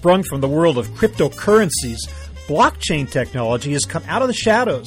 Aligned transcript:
Sprung 0.00 0.22
from 0.22 0.40
the 0.40 0.48
world 0.48 0.78
of 0.78 0.88
cryptocurrencies, 0.92 1.98
blockchain 2.46 3.10
technology 3.10 3.74
has 3.74 3.84
come 3.84 4.02
out 4.08 4.22
of 4.22 4.28
the 4.28 4.34
shadows 4.34 4.86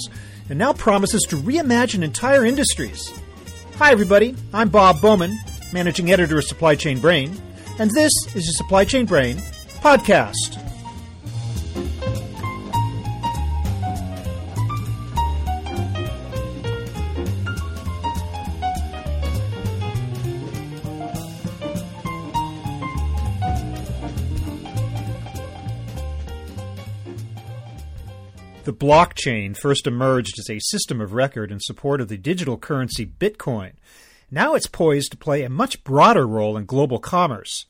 and 0.49 0.57
now 0.57 0.73
promises 0.73 1.21
to 1.29 1.35
reimagine 1.35 2.01
entire 2.01 2.43
industries. 2.43 3.13
Hi, 3.77 3.91
everybody. 3.91 4.35
I'm 4.55 4.69
Bob 4.69 5.01
Bowman, 5.01 5.37
managing 5.71 6.11
editor 6.11 6.39
of 6.39 6.45
Supply 6.45 6.73
Chain 6.73 6.99
Brain, 6.99 7.39
and 7.77 7.91
this 7.91 8.11
is 8.33 8.43
your 8.43 8.53
Supply 8.53 8.85
Chain 8.85 9.05
Brain 9.05 9.37
podcast. 9.83 10.62
The 28.63 28.73
blockchain 28.73 29.57
first 29.57 29.87
emerged 29.87 30.39
as 30.39 30.49
a 30.49 30.61
system 30.61 31.01
of 31.01 31.11
record 31.11 31.51
in 31.51 31.59
support 31.59 31.99
of 31.99 32.07
the 32.07 32.17
digital 32.17 32.57
currency 32.57 33.05
Bitcoin. 33.05 33.73
Now 34.31 34.55
it's 34.55 34.67
poised 34.67 35.11
to 35.11 35.17
play 35.17 35.43
a 35.43 35.49
much 35.49 35.83
broader 35.83 36.25
role 36.25 36.55
in 36.55 36.63
global 36.63 36.99
commerce. 36.99 37.65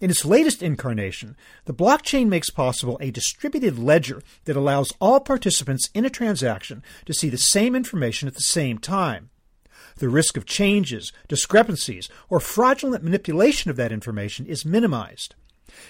In 0.00 0.10
its 0.10 0.24
latest 0.24 0.60
incarnation, 0.60 1.36
the 1.66 1.72
blockchain 1.72 2.26
makes 2.26 2.50
possible 2.50 2.98
a 3.00 3.12
distributed 3.12 3.78
ledger 3.78 4.24
that 4.44 4.56
allows 4.56 4.92
all 5.00 5.20
participants 5.20 5.88
in 5.94 6.04
a 6.04 6.10
transaction 6.10 6.82
to 7.06 7.14
see 7.14 7.28
the 7.28 7.38
same 7.38 7.76
information 7.76 8.26
at 8.26 8.34
the 8.34 8.40
same 8.40 8.78
time. 8.78 9.30
The 9.98 10.08
risk 10.08 10.36
of 10.36 10.46
changes, 10.46 11.12
discrepancies, 11.28 12.08
or 12.28 12.40
fraudulent 12.40 13.04
manipulation 13.04 13.70
of 13.70 13.76
that 13.76 13.92
information 13.92 14.46
is 14.46 14.64
minimized. 14.64 15.36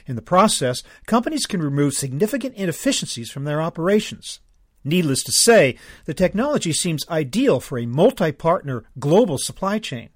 In 0.06 0.16
the 0.16 0.22
process, 0.22 0.82
companies 1.06 1.46
can 1.46 1.62
remove 1.62 1.94
significant 1.94 2.54
inefficiencies 2.54 3.30
from 3.30 3.44
their 3.44 3.62
operations. 3.62 4.40
Needless 4.84 5.22
to 5.24 5.32
say, 5.32 5.76
the 6.04 6.14
technology 6.14 6.72
seems 6.72 7.08
ideal 7.08 7.58
for 7.58 7.78
a 7.78 7.86
multi 7.86 8.32
partner 8.32 8.84
global 8.98 9.38
supply 9.38 9.78
chain. 9.78 10.10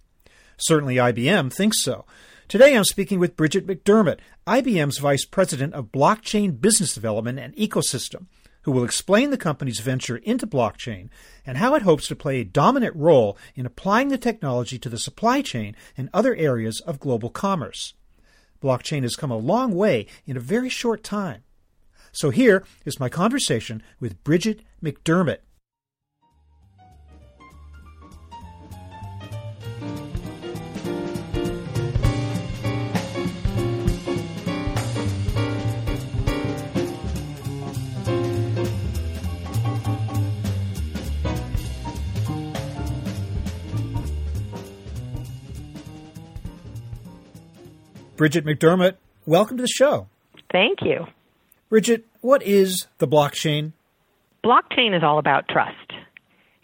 Certainly 0.59 0.97
IBM 0.97 1.53
thinks 1.53 1.83
so. 1.83 2.05
Today 2.49 2.77
I'm 2.77 2.85
speaking 2.85 3.19
with 3.19 3.37
Brigid 3.37 3.67
McDermott, 3.67 4.21
IBM's 4.47 4.99
Vice 4.99 5.25
President 5.25 5.75
of 5.75 5.93
Blockchain 5.93 6.61
Business 6.61 6.95
Development 6.95 7.39
and 7.39 7.55
Ecosystem, 7.57 8.27
who 8.63 8.73
will 8.73 8.85
explain 8.85 9.31
the 9.31 9.37
company's 9.37 9.81
venture 9.81 10.17
into 10.17 10.47
blockchain 10.47 11.09
and 11.47 11.59
how 11.59 11.75
it 11.75 11.83
hopes 11.83 12.09
to 12.09 12.17
play 12.17 12.41
a 12.41 12.45
dominant 12.45 12.97
role 12.97 13.39
in 13.55 13.67
applying 13.67 14.09
the 14.09 14.19
technology 14.19 14.79
to 14.79 14.89
the 14.89 14.99
supply 14.99 15.43
chain 15.43 15.77
and 15.97 16.11
other 16.13 16.35
areas 16.35 16.81
of 16.81 17.01
global 17.01 17.31
commerce. 17.31 17.95
Blockchain 18.63 19.03
has 19.03 19.17
come 19.17 19.31
a 19.31 19.37
long 19.37 19.75
way 19.75 20.07
in 20.27 20.37
a 20.37 20.41
very 20.41 20.69
short 20.69 21.03
time. 21.03 21.43
So 22.13 22.31
here 22.31 22.65
is 22.85 22.99
my 22.99 23.09
conversation 23.09 23.83
with 24.01 24.23
Brigid 24.25 24.65
McDermott. 24.83 25.39
Brigid 48.19 48.45
McDermott, 48.45 48.97
welcome 49.27 49.59
to 49.59 49.63
the 49.63 49.69
show. 49.69 50.09
Thank 50.51 50.83
you. 50.83 51.07
Brigid, 51.71 52.03
what 52.21 52.43
is 52.43 52.89
the 52.99 53.07
blockchain? 53.07 53.73
Blockchain 54.45 54.97
is 54.97 55.05
all 55.05 55.21
about 55.21 55.47
trust. 55.47 55.93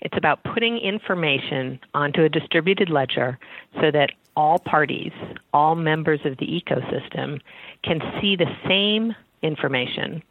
It's 0.00 0.16
about 0.16 0.42
putting 0.42 0.78
information 0.78 1.78
onto 1.94 2.24
a 2.24 2.28
distributed 2.28 2.90
ledger 2.90 3.38
so 3.74 3.92
that 3.92 4.10
all 4.36 4.58
parties, 4.58 5.12
all 5.52 5.76
members 5.76 6.18
of 6.24 6.38
the 6.38 6.46
ecosystem, 6.46 7.40
can 7.84 8.00
see 8.20 8.34
the 8.34 8.50
same 8.66 9.14
information 9.40 10.24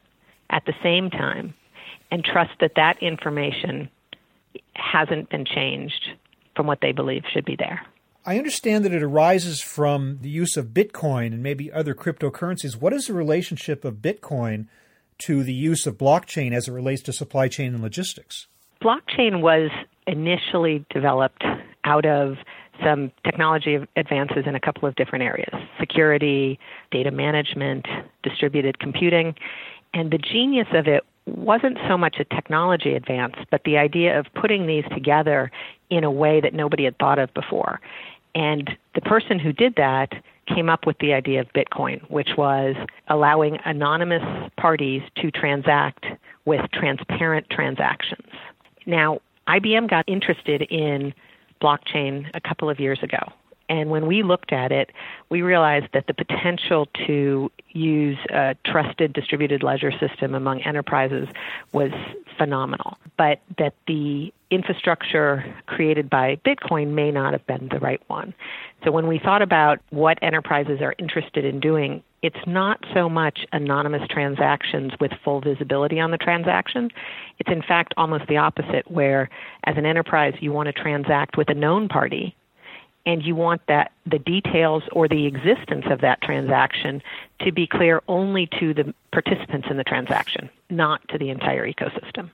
at 0.50 0.66
the 0.66 0.73
same 0.84 1.09
time 1.09 1.53
and 2.11 2.25
trust 2.25 2.51
that 2.59 2.73
that 2.75 3.01
information 3.01 3.90
hasn't 4.75 5.29
been 5.29 5.45
changed 5.45 6.09
from 6.53 6.67
what 6.67 6.79
they 6.81 6.91
believe 6.91 7.23
should 7.31 7.45
be 7.45 7.55
there. 7.55 7.81
I 8.25 8.38
understand 8.38 8.85
that 8.85 8.94
it 8.94 9.03
arises 9.03 9.61
from 9.61 10.19
the 10.22 10.29
use 10.29 10.56
of 10.56 10.67
Bitcoin 10.67 11.28
and 11.28 11.44
maybe 11.44 11.72
other 11.72 11.94
cryptocurrencies. 11.94 12.79
What 12.79 12.94
is 12.94 13.07
the 13.07 13.13
relationship 13.13 13.84
of 13.84 13.95
Bitcoin 13.95 14.67
to 15.25 15.44
the 15.44 15.53
use 15.53 15.85
of 15.85 15.97
blockchain 15.97 16.53
as 16.53 16.69
it 16.69 16.72
relates 16.72 17.01
to 17.03 17.13
supply 17.13 17.50
chain 17.50 17.73
and 17.73 17.84
logistics? 17.84 18.47
Blockchain 18.81 19.41
was 19.41 19.72
initially 20.07 20.85
developed 20.89 21.44
out 21.84 22.06
of 22.06 22.35
some 22.84 23.11
technology 23.25 23.78
advances 23.95 24.45
in 24.45 24.55
a 24.55 24.59
couple 24.59 24.88
of 24.88 24.95
different 24.95 25.23
areas 25.23 25.53
security, 25.79 26.59
data 26.91 27.11
management, 27.11 27.85
distributed 28.23 28.79
computing. 28.79 29.35
And 29.94 30.11
the 30.11 30.17
genius 30.17 30.67
of 30.73 30.88
it 30.88 31.03
wasn't 31.25 31.78
so 31.88 31.97
much 31.97 32.17
a 32.19 32.25
technology 32.25 32.95
advance, 32.95 33.35
but 33.51 33.61
the 33.63 33.78
idea 33.78 34.17
of 34.19 34.25
putting 34.34 34.66
these 34.67 34.84
together 34.94 35.51
in 35.90 36.03
a 36.03 36.11
way 36.11 36.41
that 36.41 36.53
nobody 36.53 36.85
had 36.85 36.97
thought 36.97 37.19
of 37.19 37.34
before. 37.34 37.79
And 38.35 38.77
the 38.95 39.01
person 39.01 39.39
who 39.39 39.53
did 39.53 39.75
that 39.75 40.13
came 40.47 40.69
up 40.69 40.85
with 40.85 40.97
the 40.99 41.13
idea 41.13 41.41
of 41.41 41.47
Bitcoin, 41.53 42.01
which 42.09 42.31
was 42.38 42.75
allowing 43.07 43.59
anonymous 43.66 44.51
parties 44.57 45.01
to 45.17 45.31
transact 45.31 46.05
with 46.45 46.61
transparent 46.72 47.49
transactions. 47.49 48.27
Now, 48.85 49.19
IBM 49.47 49.89
got 49.89 50.05
interested 50.07 50.61
in 50.63 51.13
blockchain 51.61 52.29
a 52.33 52.41
couple 52.41 52.69
of 52.69 52.79
years 52.79 53.01
ago. 53.01 53.31
And 53.69 53.89
when 53.89 54.05
we 54.05 54.23
looked 54.23 54.51
at 54.51 54.72
it, 54.72 54.91
we 55.29 55.41
realized 55.41 55.88
that 55.93 56.07
the 56.07 56.13
potential 56.13 56.88
to 57.07 57.49
use 57.69 58.17
a 58.29 58.55
trusted 58.66 59.13
distributed 59.13 59.63
ledger 59.63 59.91
system 59.91 60.35
among 60.35 60.61
enterprises 60.61 61.29
was 61.72 61.91
phenomenal, 62.38 62.97
but 63.17 63.39
that 63.57 63.73
the 63.88 64.33
infrastructure 64.53 65.44
created 65.66 66.09
by 66.09 66.38
Bitcoin 66.46 66.94
may 66.94 67.12
not 67.12 67.34
have 67.34 67.46
been 67.47 67.69
the 67.72 67.80
right 67.80 68.02
one. 68.08 68.34
So 68.84 68.91
when 68.91 69.08
we 69.08 69.19
thought 69.19 69.41
about 69.41 69.80
what 69.90 70.18
enterprises 70.22 70.81
are 70.81 70.96
interested 70.97 71.46
in 71.46 71.59
doing, 71.59 72.03
it's 72.22 72.47
not 72.47 72.84
so 72.94 73.09
much 73.09 73.46
anonymous 73.52 74.08
transactions 74.09 74.94
with 75.00 75.12
full 75.24 75.41
visibility 75.41 76.00
on 76.00 76.12
the 76.12 76.18
transaction. 76.18 76.90
It's 77.40 77.52
in 77.52 77.62
fact 77.62 77.94
almost 77.97 78.28
the 78.28 78.38
opposite, 78.38 78.90
where 78.90 79.30
as 79.66 79.78
an 79.78 79.86
enterprise 79.86 80.34
you 80.40 80.52
want 80.52 80.68
to 80.68 80.74
transact 80.74 81.38
with 81.38 81.50
a 81.50 81.53
known 81.53 81.90
party 81.90 82.35
and 83.06 83.22
you 83.24 83.35
want 83.35 83.62
that 83.68 83.91
the 84.06 84.20
details 84.20 84.84
or 84.91 85.08
the 85.08 85.25
existence 85.25 85.85
of 85.90 86.02
that 86.02 86.22
transaction 86.22 87.02
to 87.41 87.52
be 87.52 87.68
clear 87.68 88.02
only 88.08 88.47
to 88.59 88.74
the 88.74 88.94
participants 89.12 89.68
in 89.70 89.78
the 89.78 89.84
transaction, 89.84 90.50
not 90.70 91.06
to 91.09 91.18
the 91.18 91.30
entire 91.30 91.68
ecosystem. 91.70 92.30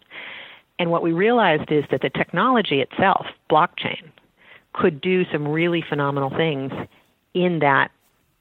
And 0.79 0.89
what 0.89 1.03
we 1.03 1.11
realized 1.11 1.71
is 1.71 1.83
that 1.91 2.01
the 2.01 2.09
technology 2.09 2.81
itself, 2.81 3.27
blockchain, 3.49 4.09
could 4.73 5.01
do 5.01 5.25
some 5.31 5.47
really 5.47 5.83
phenomenal 5.87 6.29
things 6.29 6.71
in 7.33 7.59
that 7.59 7.91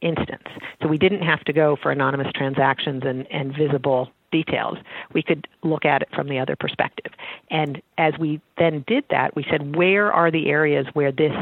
instance. 0.01 0.47
So 0.81 0.89
we 0.89 0.99
didn't 0.99 1.23
have 1.23 1.43
to 1.45 1.53
go 1.53 1.77
for 1.83 1.91
anonymous 1.91 2.33
transactions 2.35 3.03
and, 3.05 3.31
and 3.31 3.55
visible 3.57 4.11
details. 4.31 4.79
We 5.13 5.23
could 5.23 5.49
look 5.63 5.85
at 5.85 6.03
it 6.03 6.09
from 6.15 6.29
the 6.29 6.39
other 6.39 6.55
perspective. 6.55 7.13
And 7.51 7.83
as 7.97 8.15
we 8.19 8.41
then 8.57 8.85
did 8.87 9.05
that, 9.11 9.35
we 9.35 9.45
said, 9.51 9.75
where 9.75 10.13
are 10.13 10.31
the 10.31 10.49
areas 10.49 10.87
where 10.93 11.11
this 11.11 11.33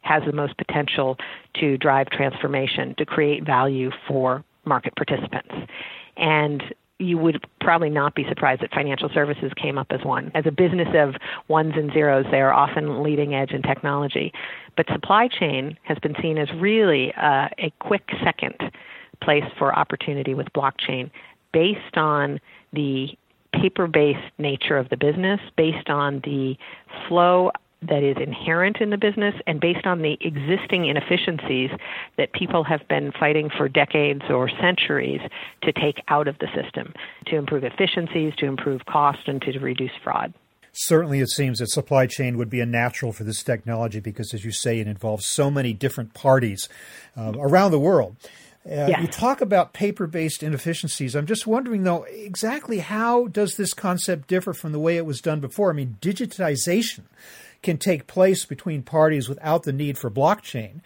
has 0.00 0.22
the 0.24 0.32
most 0.32 0.56
potential 0.56 1.16
to 1.60 1.76
drive 1.78 2.10
transformation, 2.10 2.94
to 2.98 3.06
create 3.06 3.44
value 3.44 3.90
for 4.08 4.44
market 4.64 4.94
participants. 4.96 5.54
And 6.16 6.62
you 7.02 7.18
would 7.18 7.44
probably 7.60 7.90
not 7.90 8.14
be 8.14 8.24
surprised 8.28 8.62
that 8.62 8.72
financial 8.72 9.08
services 9.12 9.52
came 9.56 9.78
up 9.78 9.88
as 9.90 10.04
one. 10.04 10.30
As 10.34 10.44
a 10.46 10.50
business 10.50 10.88
of 10.94 11.14
ones 11.48 11.74
and 11.76 11.92
zeros, 11.92 12.24
they 12.30 12.40
are 12.40 12.52
often 12.52 13.02
leading 13.02 13.34
edge 13.34 13.50
in 13.50 13.62
technology. 13.62 14.32
But 14.76 14.86
supply 14.92 15.28
chain 15.28 15.78
has 15.82 15.98
been 15.98 16.14
seen 16.22 16.38
as 16.38 16.48
really 16.54 17.12
uh, 17.14 17.48
a 17.58 17.72
quick 17.80 18.08
second 18.24 18.54
place 19.20 19.44
for 19.58 19.76
opportunity 19.76 20.34
with 20.34 20.46
blockchain 20.52 21.10
based 21.52 21.96
on 21.96 22.40
the 22.72 23.08
paper 23.52 23.86
based 23.86 24.32
nature 24.38 24.76
of 24.78 24.88
the 24.88 24.96
business, 24.96 25.40
based 25.56 25.90
on 25.90 26.20
the 26.24 26.56
flow 27.06 27.50
that 27.88 28.02
is 28.02 28.16
inherent 28.20 28.78
in 28.80 28.90
the 28.90 28.96
business 28.96 29.34
and 29.46 29.60
based 29.60 29.86
on 29.86 30.02
the 30.02 30.16
existing 30.20 30.86
inefficiencies 30.86 31.70
that 32.16 32.32
people 32.32 32.64
have 32.64 32.86
been 32.88 33.12
fighting 33.18 33.50
for 33.56 33.68
decades 33.68 34.22
or 34.30 34.48
centuries 34.48 35.20
to 35.62 35.72
take 35.72 36.02
out 36.08 36.28
of 36.28 36.38
the 36.38 36.48
system 36.54 36.92
to 37.26 37.36
improve 37.36 37.64
efficiencies, 37.64 38.34
to 38.36 38.46
improve 38.46 38.84
cost, 38.86 39.26
and 39.26 39.42
to 39.42 39.58
reduce 39.58 39.92
fraud. 40.02 40.32
Certainly, 40.74 41.20
it 41.20 41.28
seems 41.28 41.58
that 41.58 41.68
supply 41.68 42.06
chain 42.06 42.38
would 42.38 42.48
be 42.48 42.60
a 42.60 42.66
natural 42.66 43.12
for 43.12 43.24
this 43.24 43.42
technology 43.42 44.00
because, 44.00 44.32
as 44.32 44.42
you 44.42 44.52
say, 44.52 44.80
it 44.80 44.86
involves 44.86 45.26
so 45.26 45.50
many 45.50 45.74
different 45.74 46.14
parties 46.14 46.68
uh, 47.16 47.32
around 47.36 47.72
the 47.72 47.78
world. 47.78 48.16
Uh, 48.64 48.86
yes. 48.86 49.00
You 49.00 49.08
talk 49.08 49.40
about 49.40 49.72
paper 49.72 50.06
based 50.06 50.42
inefficiencies. 50.42 51.16
I'm 51.16 51.26
just 51.26 51.46
wondering, 51.46 51.82
though, 51.82 52.04
exactly 52.04 52.78
how 52.78 53.26
does 53.26 53.56
this 53.56 53.74
concept 53.74 54.28
differ 54.28 54.52
from 54.52 54.70
the 54.72 54.78
way 54.78 54.96
it 54.96 55.06
was 55.06 55.20
done 55.20 55.40
before? 55.40 55.70
I 55.70 55.74
mean, 55.74 55.96
digitization 56.00 57.02
can 57.62 57.78
take 57.78 58.06
place 58.06 58.44
between 58.44 58.82
parties 58.82 59.28
without 59.28 59.64
the 59.64 59.72
need 59.72 59.98
for 59.98 60.10
blockchain. 60.10 60.80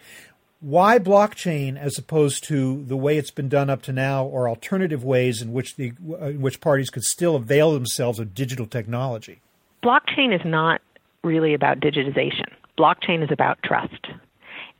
Why 0.59 0.97
blockchain 0.97 1.77
as 1.77 1.99
opposed 1.99 2.43
to 2.45 2.83
the 2.85 2.97
way 2.97 3.17
it's 3.17 3.29
been 3.29 3.49
done 3.49 3.69
up 3.69 3.83
to 3.83 3.93
now, 3.93 4.25
or 4.25 4.49
alternative 4.49 5.03
ways 5.03 5.39
in 5.39 5.53
which 5.53 5.75
the 5.75 5.93
uh, 6.09 6.29
in 6.29 6.41
which 6.41 6.59
parties 6.59 6.89
could 6.89 7.03
still 7.03 7.35
avail 7.35 7.73
themselves 7.73 8.17
of 8.17 8.33
digital 8.33 8.65
technology? 8.65 9.39
Blockchain 9.83 10.33
is 10.33 10.41
not 10.43 10.81
really 11.23 11.53
about 11.53 11.79
digitization. 11.79 12.45
Blockchain 12.75 13.23
is 13.23 13.29
about 13.31 13.59
trust. 13.63 14.07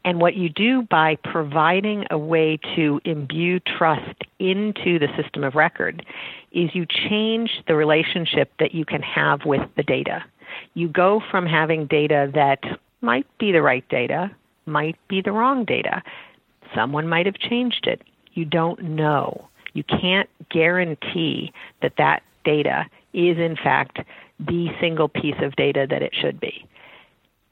And 0.05 0.21
what 0.21 0.35
you 0.35 0.47
do 0.47 0.83
by 0.83 1.15
providing 1.15 2.05
a 2.09 2.17
way 2.17 2.59
to 2.75 3.01
imbue 3.03 3.59
trust 3.59 4.23
into 4.39 4.99
the 4.99 5.09
system 5.21 5.43
of 5.43 5.55
record 5.55 6.05
is 6.51 6.73
you 6.73 6.85
change 6.85 7.61
the 7.67 7.75
relationship 7.75 8.51
that 8.59 8.73
you 8.73 8.85
can 8.85 9.01
have 9.01 9.45
with 9.45 9.61
the 9.75 9.83
data. 9.83 10.23
You 10.75 10.87
go 10.87 11.21
from 11.29 11.45
having 11.45 11.87
data 11.87 12.31
that 12.33 12.63
might 13.01 13.27
be 13.37 13.51
the 13.51 13.61
right 13.61 13.87
data, 13.89 14.31
might 14.65 14.97
be 15.07 15.21
the 15.21 15.31
wrong 15.31 15.65
data. 15.65 16.01
Someone 16.73 17.07
might 17.07 17.25
have 17.25 17.37
changed 17.37 17.85
it. 17.87 18.01
You 18.33 18.45
don't 18.45 18.81
know. 18.81 19.47
You 19.73 19.83
can't 19.83 20.29
guarantee 20.49 21.51
that 21.81 21.97
that 21.97 22.23
data 22.45 22.85
is, 23.13 23.37
in 23.37 23.55
fact, 23.55 23.99
the 24.39 24.69
single 24.79 25.09
piece 25.09 25.39
of 25.41 25.55
data 25.55 25.85
that 25.89 26.01
it 26.01 26.13
should 26.15 26.39
be. 26.39 26.65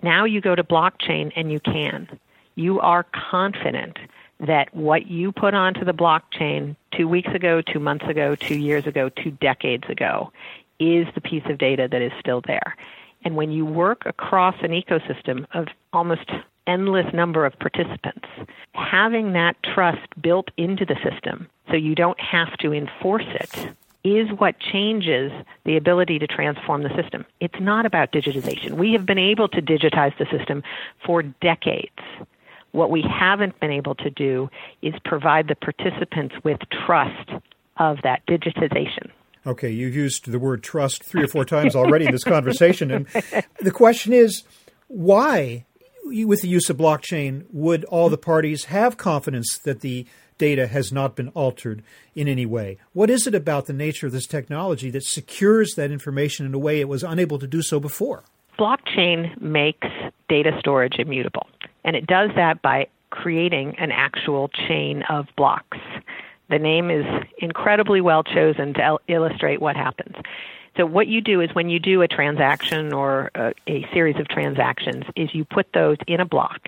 Now 0.01 0.25
you 0.25 0.41
go 0.41 0.55
to 0.55 0.63
blockchain 0.63 1.31
and 1.35 1.51
you 1.51 1.59
can 1.59 2.07
you 2.55 2.79
are 2.79 3.05
confident 3.31 3.97
that 4.39 4.73
what 4.75 5.07
you 5.07 5.31
put 5.31 5.53
onto 5.53 5.85
the 5.85 5.93
blockchain 5.93 6.75
two 6.95 7.07
weeks 7.07 7.33
ago, 7.33 7.61
two 7.61 7.79
months 7.79 8.05
ago, 8.07 8.35
two 8.35 8.57
years 8.57 8.85
ago, 8.85 9.09
two 9.09 9.31
decades 9.31 9.85
ago 9.89 10.31
is 10.79 11.07
the 11.15 11.21
piece 11.21 11.43
of 11.45 11.57
data 11.57 11.87
that 11.89 12.01
is 12.01 12.11
still 12.19 12.41
there. 12.45 12.75
And 13.23 13.35
when 13.35 13.51
you 13.51 13.65
work 13.65 14.03
across 14.05 14.55
an 14.61 14.71
ecosystem 14.71 15.45
of 15.53 15.67
almost 15.93 16.29
endless 16.67 17.11
number 17.13 17.45
of 17.45 17.57
participants, 17.59 18.27
having 18.73 19.33
that 19.33 19.55
trust 19.63 20.07
built 20.21 20.49
into 20.57 20.85
the 20.85 20.95
system 21.03 21.47
so 21.69 21.75
you 21.75 21.95
don't 21.95 22.19
have 22.19 22.57
to 22.57 22.73
enforce 22.73 23.25
it 23.27 23.75
is 24.03 24.29
what 24.37 24.59
changes 24.59 25.31
the 25.63 25.77
ability 25.77 26.19
to 26.19 26.27
transform 26.27 26.83
the 26.83 26.95
system. 26.95 27.25
It's 27.39 27.59
not 27.59 27.87
about 27.87 28.11
digitization. 28.11 28.73
We 28.73 28.93
have 28.93 29.05
been 29.05 29.17
able 29.17 29.47
to 29.49 29.61
digitize 29.61 30.15
the 30.19 30.27
system 30.29 30.61
for 31.03 31.23
decades. 31.23 31.89
What 32.75 32.91
we 32.91 33.03
haven't 33.03 33.57
been 33.61 33.71
able 33.71 33.95
to 33.95 34.09
do 34.09 34.49
is 34.81 34.93
provide 35.05 35.47
the 35.47 35.55
participants 35.55 36.35
with 36.43 36.59
trust 36.85 37.31
of 37.77 37.99
that 38.03 38.25
digitization. 38.27 39.11
Okay, 39.47 39.69
you've 39.69 39.95
used 39.95 40.29
the 40.29 40.39
word 40.39 40.61
trust 40.61 41.01
three 41.01 41.23
or 41.23 41.27
four 41.27 41.45
times 41.45 41.73
already 41.73 42.05
in 42.05 42.11
this 42.11 42.25
conversation. 42.25 42.91
And 42.91 43.07
the 43.61 43.71
question 43.71 44.11
is 44.11 44.43
why, 44.87 45.63
with 46.03 46.41
the 46.41 46.49
use 46.49 46.69
of 46.69 46.75
blockchain, 46.75 47.45
would 47.53 47.85
all 47.85 48.09
the 48.09 48.17
parties 48.17 48.65
have 48.65 48.97
confidence 48.97 49.57
that 49.59 49.79
the 49.79 50.05
data 50.37 50.67
has 50.67 50.91
not 50.91 51.15
been 51.15 51.29
altered 51.29 51.81
in 52.13 52.27
any 52.27 52.45
way? 52.45 52.77
What 52.91 53.09
is 53.09 53.25
it 53.25 53.33
about 53.33 53.67
the 53.67 53.73
nature 53.73 54.07
of 54.07 54.11
this 54.11 54.27
technology 54.27 54.89
that 54.89 55.03
secures 55.03 55.75
that 55.75 55.91
information 55.91 56.45
in 56.45 56.53
a 56.53 56.59
way 56.59 56.81
it 56.81 56.89
was 56.89 57.03
unable 57.03 57.39
to 57.39 57.47
do 57.47 57.61
so 57.61 57.79
before? 57.79 58.25
Blockchain 58.59 59.39
makes 59.41 59.87
data 60.27 60.51
storage 60.59 60.95
immutable. 60.97 61.47
And 61.85 61.95
it 61.95 62.05
does 62.07 62.31
that 62.35 62.61
by 62.61 62.87
creating 63.11 63.75
an 63.77 63.91
actual 63.91 64.49
chain 64.49 65.03
of 65.03 65.27
blocks. 65.37 65.77
The 66.49 66.59
name 66.59 66.91
is 66.91 67.05
incredibly 67.37 68.01
well 68.01 68.23
chosen 68.23 68.73
to 68.73 68.85
il- 68.85 69.01
illustrate 69.07 69.61
what 69.61 69.77
happens. 69.77 70.15
So 70.75 70.85
what 70.85 71.07
you 71.07 71.21
do 71.21 71.39
is 71.39 71.49
when 71.53 71.69
you 71.69 71.79
do 71.79 72.01
a 72.01 72.07
transaction 72.07 72.91
or 72.91 73.31
a, 73.33 73.53
a, 73.67 73.87
series 73.93 74.19
of 74.19 74.27
transactions 74.27 75.05
is 75.15 75.33
you 75.33 75.45
put 75.45 75.67
those 75.73 75.97
in 76.05 76.19
a 76.19 76.25
block 76.25 76.67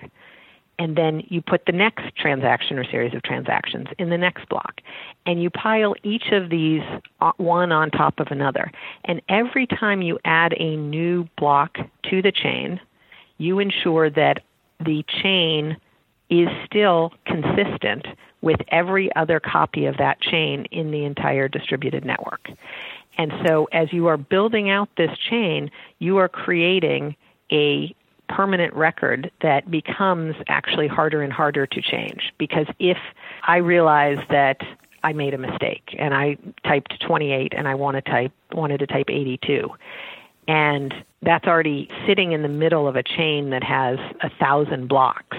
and 0.79 0.95
then 0.95 1.23
you 1.27 1.41
put 1.41 1.65
the 1.65 1.71
next 1.73 2.15
transaction 2.15 2.79
or 2.79 2.85
series 2.85 3.13
of 3.13 3.23
transactions 3.23 3.87
in 3.99 4.09
the 4.09 4.17
next 4.17 4.47
block 4.47 4.79
and 5.25 5.41
you 5.41 5.49
pile 5.49 5.93
each 6.03 6.31
of 6.31 6.49
these 6.49 6.83
uh, 7.19 7.33
one 7.37 7.71
on 7.73 7.91
top 7.91 8.19
of 8.19 8.27
another 8.27 8.71
and 9.03 9.21
every 9.27 9.67
time 9.67 10.01
you 10.01 10.17
add 10.23 10.53
a 10.57 10.77
new 10.77 11.27
block 11.37 11.77
to 12.03 12.21
the 12.21 12.31
chain 12.31 12.79
you 13.37 13.59
ensure 13.59 14.09
that 14.09 14.41
the 14.79 15.03
chain 15.21 15.77
is 16.29 16.49
still 16.65 17.13
consistent 17.25 18.05
with 18.41 18.59
every 18.69 19.13
other 19.15 19.39
copy 19.39 19.85
of 19.85 19.97
that 19.97 20.21
chain 20.21 20.65
in 20.71 20.91
the 20.91 21.05
entire 21.05 21.47
distributed 21.47 22.05
network. 22.05 22.49
And 23.17 23.33
so, 23.45 23.67
as 23.71 23.91
you 23.91 24.07
are 24.07 24.17
building 24.17 24.69
out 24.69 24.89
this 24.95 25.17
chain, 25.17 25.71
you 25.99 26.17
are 26.17 26.29
creating 26.29 27.15
a 27.51 27.95
permanent 28.29 28.73
record 28.73 29.31
that 29.41 29.71
becomes 29.71 30.35
actually 30.47 30.87
harder 30.87 31.21
and 31.21 31.33
harder 31.33 31.65
to 31.65 31.81
change. 31.81 32.33
Because 32.37 32.67
if 32.77 32.97
I 33.43 33.57
realize 33.57 34.19
that 34.29 34.61
I 35.03 35.13
made 35.13 35.33
a 35.33 35.37
mistake 35.37 35.95
and 35.97 36.13
I 36.13 36.37
typed 36.65 36.99
28 37.01 37.53
and 37.55 37.67
I 37.67 37.75
want 37.75 37.95
to 37.95 38.01
type 38.01 38.31
wanted 38.53 38.79
to 38.79 38.87
type 38.87 39.09
82, 39.09 39.69
and 40.47 40.93
that's 41.21 41.45
already 41.45 41.89
sitting 42.07 42.31
in 42.31 42.41
the 42.41 42.47
middle 42.47 42.87
of 42.87 42.95
a 42.95 43.03
chain 43.03 43.49
that 43.49 43.63
has 43.63 43.97
a 44.21 44.29
thousand 44.39 44.87
blocks. 44.87 45.37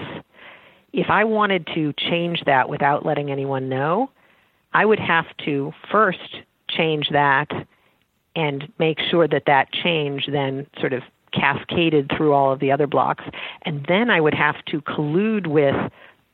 If 0.93 1.09
I 1.09 1.23
wanted 1.23 1.67
to 1.75 1.93
change 1.93 2.43
that 2.45 2.69
without 2.69 3.05
letting 3.05 3.31
anyone 3.31 3.69
know, 3.69 4.11
I 4.73 4.85
would 4.85 4.99
have 4.99 5.25
to 5.45 5.73
first 5.91 6.37
change 6.69 7.09
that 7.11 7.47
and 8.35 8.71
make 8.77 8.99
sure 9.09 9.27
that 9.27 9.43
that 9.47 9.71
change 9.71 10.27
then 10.31 10.67
sort 10.79 10.93
of 10.93 11.01
cascaded 11.33 12.11
through 12.15 12.33
all 12.33 12.51
of 12.51 12.59
the 12.59 12.71
other 12.71 12.87
blocks. 12.87 13.23
And 13.63 13.85
then 13.87 14.09
I 14.09 14.21
would 14.21 14.33
have 14.33 14.63
to 14.65 14.81
collude 14.81 15.47
with 15.47 15.75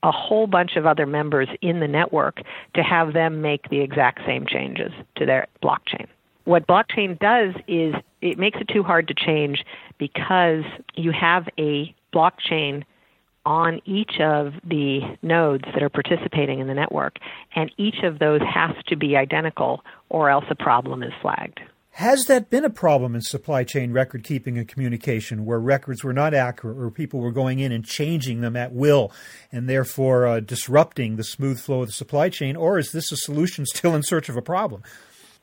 a 0.03 0.11
whole 0.11 0.47
bunch 0.47 0.75
of 0.75 0.85
other 0.85 1.05
members 1.05 1.47
in 1.61 1.79
the 1.79 1.87
network 1.87 2.41
to 2.75 2.83
have 2.83 3.13
them 3.13 3.41
make 3.41 3.69
the 3.69 3.79
exact 3.79 4.19
same 4.25 4.45
changes 4.45 4.91
to 5.15 5.25
their 5.25 5.47
blockchain 5.63 6.07
what 6.45 6.67
blockchain 6.67 7.19
does 7.19 7.53
is 7.67 7.93
it 8.25 8.37
makes 8.37 8.59
it 8.59 8.67
too 8.67 8.83
hard 8.83 9.07
to 9.07 9.13
change 9.13 9.63
because 9.97 10.63
you 10.95 11.11
have 11.11 11.47
a 11.57 11.93
blockchain 12.13 12.83
on 13.45 13.79
each 13.85 14.19
of 14.19 14.53
the 14.63 15.01
nodes 15.21 15.65
that 15.73 15.83
are 15.83 15.89
participating 15.89 16.59
in 16.59 16.67
the 16.67 16.73
network, 16.73 17.17
and 17.55 17.71
each 17.77 18.03
of 18.03 18.17
those 18.17 18.41
has 18.41 18.75
to 18.87 18.95
be 18.95 19.15
identical, 19.15 19.83
or 20.09 20.29
else 20.29 20.45
a 20.49 20.55
problem 20.55 21.03
is 21.03 21.13
flagged. 21.21 21.59
Has 21.91 22.25
that 22.25 22.49
been 22.49 22.65
a 22.65 22.69
problem 22.69 23.15
in 23.15 23.21
supply 23.21 23.63
chain 23.63 23.93
record 23.93 24.25
keeping 24.25 24.57
and 24.57 24.67
communication 24.67 25.45
where 25.45 25.59
records 25.59 26.03
were 26.03 26.11
not 26.11 26.33
accurate 26.33 26.77
or 26.77 26.91
people 26.91 27.21
were 27.21 27.31
going 27.31 27.59
in 27.59 27.71
and 27.71 27.85
changing 27.85 28.41
them 28.41 28.57
at 28.57 28.73
will 28.73 29.13
and 29.49 29.69
therefore 29.69 30.27
uh, 30.27 30.39
disrupting 30.41 31.15
the 31.15 31.23
smooth 31.23 31.57
flow 31.57 31.83
of 31.83 31.87
the 31.87 31.93
supply 31.93 32.27
chain? 32.27 32.57
Or 32.57 32.77
is 32.77 32.91
this 32.91 33.13
a 33.13 33.17
solution 33.17 33.65
still 33.65 33.95
in 33.95 34.03
search 34.03 34.27
of 34.27 34.35
a 34.35 34.41
problem? 34.41 34.83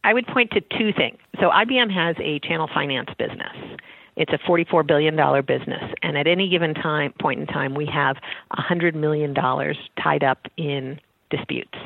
I 0.04 0.14
would 0.14 0.26
point 0.26 0.50
to 0.52 0.61
two 0.61 0.92
things. 0.92 1.18
So 1.40 1.50
IBM 1.50 1.92
has 1.92 2.16
a 2.18 2.40
channel 2.40 2.68
finance 2.73 3.11
business. 3.18 3.78
It's 4.16 4.32
a 4.32 4.38
$44 4.38 4.87
billion 4.87 5.16
business, 5.44 5.82
and 6.02 6.18
at 6.18 6.26
any 6.26 6.49
given 6.49 6.75
time 6.75 7.14
point 7.18 7.40
in 7.40 7.47
time, 7.47 7.75
we 7.75 7.87
have 7.87 8.16
$100 8.52 8.94
million 8.94 9.35
tied 9.35 10.23
up 10.23 10.47
in 10.59 11.00
disputes. 11.30 11.78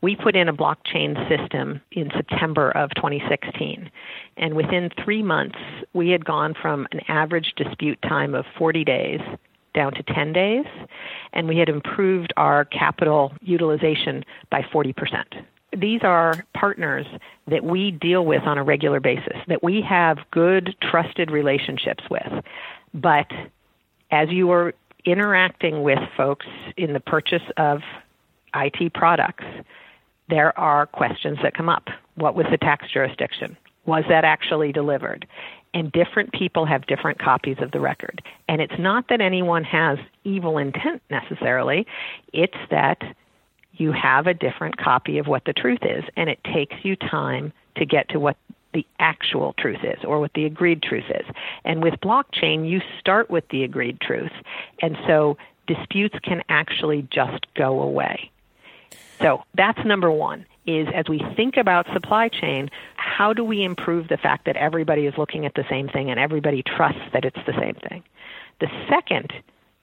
We 0.00 0.16
put 0.16 0.34
in 0.34 0.48
a 0.48 0.52
blockchain 0.54 1.28
system 1.28 1.80
in 1.92 2.10
September 2.16 2.70
of 2.70 2.90
2016, 2.94 3.90
and 4.38 4.54
within 4.54 4.90
three 5.04 5.22
months, 5.22 5.58
we 5.92 6.08
had 6.08 6.24
gone 6.24 6.54
from 6.54 6.86
an 6.92 7.00
average 7.08 7.52
dispute 7.56 8.00
time 8.02 8.34
of 8.34 8.46
40 8.56 8.84
days 8.84 9.20
down 9.74 9.92
to 9.92 10.02
10 10.04 10.32
days, 10.32 10.64
and 11.34 11.48
we 11.48 11.58
had 11.58 11.68
improved 11.68 12.32
our 12.36 12.64
capital 12.64 13.32
utilization 13.42 14.24
by 14.50 14.64
40 14.72 14.92
percent 14.94 15.34
these 15.76 16.02
are 16.02 16.44
partners 16.54 17.06
that 17.46 17.64
we 17.64 17.90
deal 17.90 18.24
with 18.24 18.42
on 18.42 18.58
a 18.58 18.64
regular 18.64 19.00
basis, 19.00 19.36
that 19.48 19.62
we 19.62 19.82
have 19.82 20.18
good, 20.30 20.74
trusted 20.80 21.30
relationships 21.30 22.04
with. 22.10 22.44
But 22.94 23.30
as 24.10 24.30
you 24.30 24.50
are 24.50 24.74
interacting 25.04 25.82
with 25.82 25.98
folks 26.16 26.46
in 26.76 26.92
the 26.92 27.00
purchase 27.00 27.42
of 27.56 27.80
IT 28.54 28.94
products, 28.94 29.44
there 30.28 30.58
are 30.58 30.86
questions 30.86 31.38
that 31.42 31.54
come 31.54 31.68
up. 31.68 31.88
What 32.14 32.34
was 32.34 32.46
the 32.50 32.58
tax 32.58 32.86
jurisdiction? 32.92 33.56
Was 33.86 34.04
that 34.08 34.24
actually 34.24 34.72
delivered? 34.72 35.26
And 35.74 35.92
different 35.92 36.32
people 36.32 36.64
have 36.66 36.86
different 36.86 37.18
copies 37.18 37.56
of 37.60 37.70
the 37.72 37.80
record. 37.80 38.22
And 38.48 38.60
it's 38.60 38.78
not 38.78 39.08
that 39.08 39.20
anyone 39.20 39.64
has 39.64 39.98
evil 40.24 40.58
intent 40.58 41.02
necessarily, 41.10 41.86
it's 42.32 42.56
that 42.70 43.02
you 43.78 43.92
have 43.92 44.26
a 44.26 44.34
different 44.34 44.76
copy 44.76 45.18
of 45.18 45.26
what 45.26 45.44
the 45.44 45.52
truth 45.52 45.82
is, 45.82 46.04
and 46.16 46.28
it 46.28 46.38
takes 46.44 46.76
you 46.82 46.96
time 46.96 47.52
to 47.76 47.86
get 47.86 48.08
to 48.10 48.20
what 48.20 48.36
the 48.74 48.86
actual 48.98 49.54
truth 49.54 49.82
is 49.82 50.04
or 50.04 50.20
what 50.20 50.32
the 50.34 50.44
agreed 50.44 50.82
truth 50.82 51.08
is. 51.08 51.26
And 51.64 51.82
with 51.82 51.94
blockchain, 52.00 52.68
you 52.68 52.80
start 53.00 53.30
with 53.30 53.48
the 53.48 53.64
agreed 53.64 54.00
truth, 54.00 54.32
and 54.82 54.96
so 55.06 55.36
disputes 55.66 56.16
can 56.22 56.42
actually 56.48 57.06
just 57.10 57.46
go 57.54 57.80
away. 57.80 58.30
So 59.20 59.42
that's 59.54 59.84
number 59.84 60.10
one 60.10 60.46
is 60.66 60.86
as 60.94 61.06
we 61.08 61.22
think 61.34 61.56
about 61.56 61.86
supply 61.92 62.28
chain, 62.28 62.70
how 62.96 63.32
do 63.32 63.42
we 63.42 63.64
improve 63.64 64.08
the 64.08 64.18
fact 64.18 64.44
that 64.44 64.56
everybody 64.56 65.06
is 65.06 65.14
looking 65.16 65.46
at 65.46 65.54
the 65.54 65.64
same 65.68 65.88
thing 65.88 66.10
and 66.10 66.20
everybody 66.20 66.62
trusts 66.62 67.00
that 67.12 67.24
it's 67.24 67.38
the 67.46 67.54
same 67.58 67.74
thing? 67.88 68.02
The 68.60 68.68
second 68.88 69.32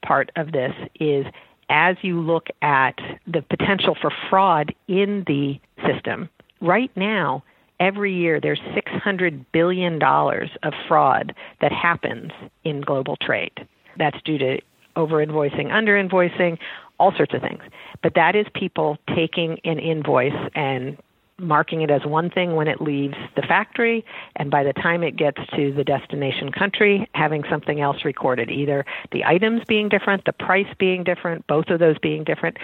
part 0.02 0.30
of 0.36 0.52
this 0.52 0.72
is 1.00 1.26
as 1.68 1.96
you 2.02 2.20
look 2.20 2.48
at 2.62 2.94
the 3.26 3.42
potential 3.42 3.96
for 4.00 4.10
fraud 4.30 4.74
in 4.88 5.24
the 5.26 5.60
system, 5.86 6.28
right 6.60 6.90
now, 6.96 7.42
every 7.80 8.14
year 8.14 8.40
there's 8.40 8.60
$600 8.60 9.44
billion 9.52 10.02
of 10.02 10.72
fraud 10.88 11.34
that 11.60 11.72
happens 11.72 12.32
in 12.64 12.80
global 12.80 13.16
trade. 13.16 13.66
That's 13.98 14.20
due 14.22 14.38
to 14.38 14.60
over 14.94 15.24
invoicing, 15.24 15.72
under 15.72 16.02
invoicing, 16.02 16.58
all 16.98 17.12
sorts 17.14 17.34
of 17.34 17.42
things. 17.42 17.62
But 18.02 18.14
that 18.14 18.34
is 18.34 18.46
people 18.54 18.96
taking 19.14 19.58
an 19.64 19.78
invoice 19.78 20.50
and 20.54 20.96
marking 21.38 21.82
it 21.82 21.90
as 21.90 22.04
one 22.04 22.30
thing 22.30 22.54
when 22.54 22.68
it 22.68 22.80
leaves 22.80 23.16
the 23.34 23.42
factory, 23.42 24.04
and 24.36 24.50
by 24.50 24.62
the 24.62 24.72
time 24.72 25.02
it 25.02 25.16
gets 25.16 25.38
to 25.54 25.72
the 25.72 25.84
destination 25.84 26.50
country, 26.50 27.08
having 27.14 27.44
something 27.50 27.80
else 27.80 28.04
recorded, 28.04 28.50
either 28.50 28.84
the 29.12 29.24
items 29.24 29.62
being 29.66 29.88
different, 29.88 30.24
the 30.24 30.32
price 30.32 30.72
being 30.78 31.04
different, 31.04 31.46
both 31.46 31.68
of 31.68 31.78
those 31.78 31.98
being 31.98 32.24
different. 32.24 32.56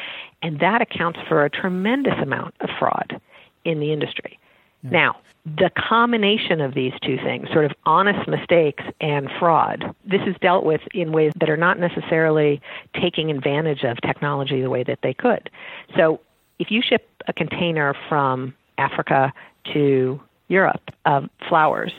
And 0.43 0.59
that 0.61 0.81
accounts 0.81 1.21
for 1.29 1.45
a 1.45 1.51
tremendous 1.51 2.19
amount 2.21 2.55
of 2.61 2.71
fraud 2.79 3.21
in 3.65 3.81
the 3.81 3.93
industry. 3.93 4.39
Yeah. 4.83 4.91
Now, 4.91 5.17
the 5.45 5.71
combination 5.77 6.61
of 6.61 6.75
these 6.75 6.93
two 7.03 7.17
things, 7.17 7.49
sort 7.53 7.65
of 7.65 7.73
honest 7.85 8.29
mistakes 8.29 8.85
and 9.01 9.29
fraud, 9.39 9.95
this 10.05 10.21
is 10.27 10.37
dealt 10.41 10.65
with 10.65 10.81
in 10.95 11.13
ways 11.13 11.33
that 11.41 11.51
are 11.51 11.57
not 11.57 11.79
necessarily 11.79 12.63
taking 13.01 13.31
advantage 13.31 13.83
of 13.83 14.01
technology 14.01 14.63
the 14.63 14.71
way 14.71 14.85
that 14.85 15.01
they 15.03 15.13
could. 15.13 15.51
So, 15.97 16.21
if 16.59 16.71
you 16.71 16.81
ship 16.81 17.09
a 17.27 17.33
container 17.33 17.95
from 18.09 18.55
Africa 18.83 19.33
to 19.73 20.21
Europe 20.49 20.91
of 21.07 21.29
flowers, 21.49 21.93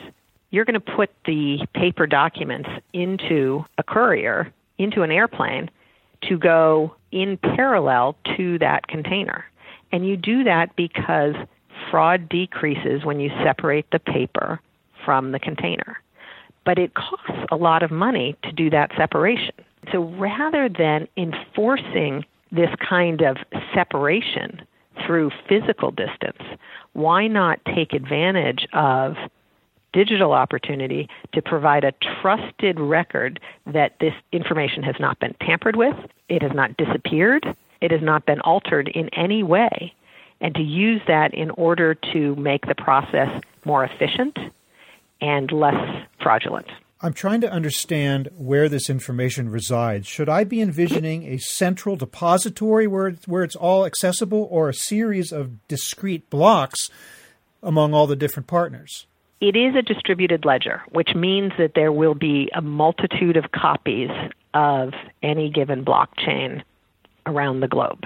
you're 0.51 0.65
going 0.65 0.79
to 0.85 0.91
put 0.95 1.09
the 1.25 1.65
paper 1.73 2.05
documents 2.05 2.69
into 2.93 3.65
a 3.77 3.83
courier, 3.83 4.53
into 4.77 5.01
an 5.01 5.11
airplane, 5.11 5.69
to 6.29 6.37
go 6.37 6.93
in 7.11 7.37
parallel 7.37 8.15
to 8.37 8.59
that 8.59 8.87
container. 8.87 9.45
And 9.91 10.07
you 10.07 10.17
do 10.17 10.43
that 10.43 10.75
because 10.75 11.35
fraud 11.89 12.29
decreases 12.29 13.03
when 13.03 13.19
you 13.19 13.29
separate 13.43 13.85
the 13.91 13.99
paper 13.99 14.59
from 15.05 15.31
the 15.31 15.39
container. 15.39 15.97
But 16.65 16.77
it 16.79 16.93
costs 16.93 17.47
a 17.51 17.55
lot 17.55 17.83
of 17.83 17.91
money 17.91 18.35
to 18.43 18.51
do 18.51 18.69
that 18.69 18.91
separation. 18.95 19.55
So 19.91 20.03
rather 20.17 20.69
than 20.69 21.07
enforcing 21.17 22.25
this 22.51 22.69
kind 22.87 23.21
of 23.21 23.37
separation 23.73 24.61
through 25.05 25.31
physical 25.47 25.91
distance, 25.91 26.41
why 26.93 27.27
not 27.27 27.59
take 27.65 27.93
advantage 27.93 28.67
of 28.73 29.15
digital 29.93 30.33
opportunity 30.33 31.07
to 31.33 31.41
provide 31.41 31.83
a 31.83 31.93
trusted 32.21 32.79
record 32.79 33.39
that 33.67 33.93
this 33.99 34.13
information 34.31 34.83
has 34.83 34.95
not 34.99 35.19
been 35.19 35.35
tampered 35.41 35.75
with, 35.75 35.95
it 36.29 36.41
has 36.41 36.51
not 36.53 36.75
disappeared, 36.77 37.45
it 37.81 37.91
has 37.91 38.01
not 38.01 38.25
been 38.25 38.41
altered 38.41 38.87
in 38.89 39.09
any 39.09 39.43
way, 39.43 39.93
and 40.41 40.55
to 40.55 40.61
use 40.61 41.01
that 41.07 41.33
in 41.33 41.51
order 41.51 41.93
to 41.93 42.35
make 42.35 42.65
the 42.65 42.75
process 42.75 43.29
more 43.65 43.83
efficient 43.83 44.37
and 45.21 45.51
less 45.51 46.05
fraudulent. 46.21 46.67
I'm 47.03 47.11
trying 47.11 47.41
to 47.41 47.51
understand 47.51 48.29
where 48.37 48.69
this 48.69 48.89
information 48.89 49.49
resides. 49.49 50.07
Should 50.07 50.29
I 50.29 50.45
be 50.45 50.61
envisioning 50.61 51.25
a 51.25 51.37
central 51.37 51.97
depository 51.97 52.87
where 52.87 53.07
it's, 53.07 53.27
where 53.27 53.43
it's 53.43 53.57
all 53.57 53.85
accessible 53.85 54.47
or 54.49 54.69
a 54.69 54.73
series 54.73 55.33
of 55.33 55.67
discrete 55.67 56.29
blocks 56.29 56.89
among 57.61 57.93
all 57.93 58.07
the 58.07 58.15
different 58.15 58.47
partners? 58.47 59.05
It 59.41 59.57
is 59.57 59.75
a 59.75 59.81
distributed 59.81 60.45
ledger, 60.45 60.81
which 60.93 61.13
means 61.13 61.51
that 61.57 61.73
there 61.75 61.91
will 61.91 62.15
be 62.15 62.49
a 62.55 62.61
multitude 62.61 63.35
of 63.35 63.51
copies 63.51 64.09
of 64.53 64.93
any 65.21 65.49
given 65.49 65.83
blockchain 65.83 66.63
around 67.25 67.59
the 67.59 67.67
globe. 67.67 68.05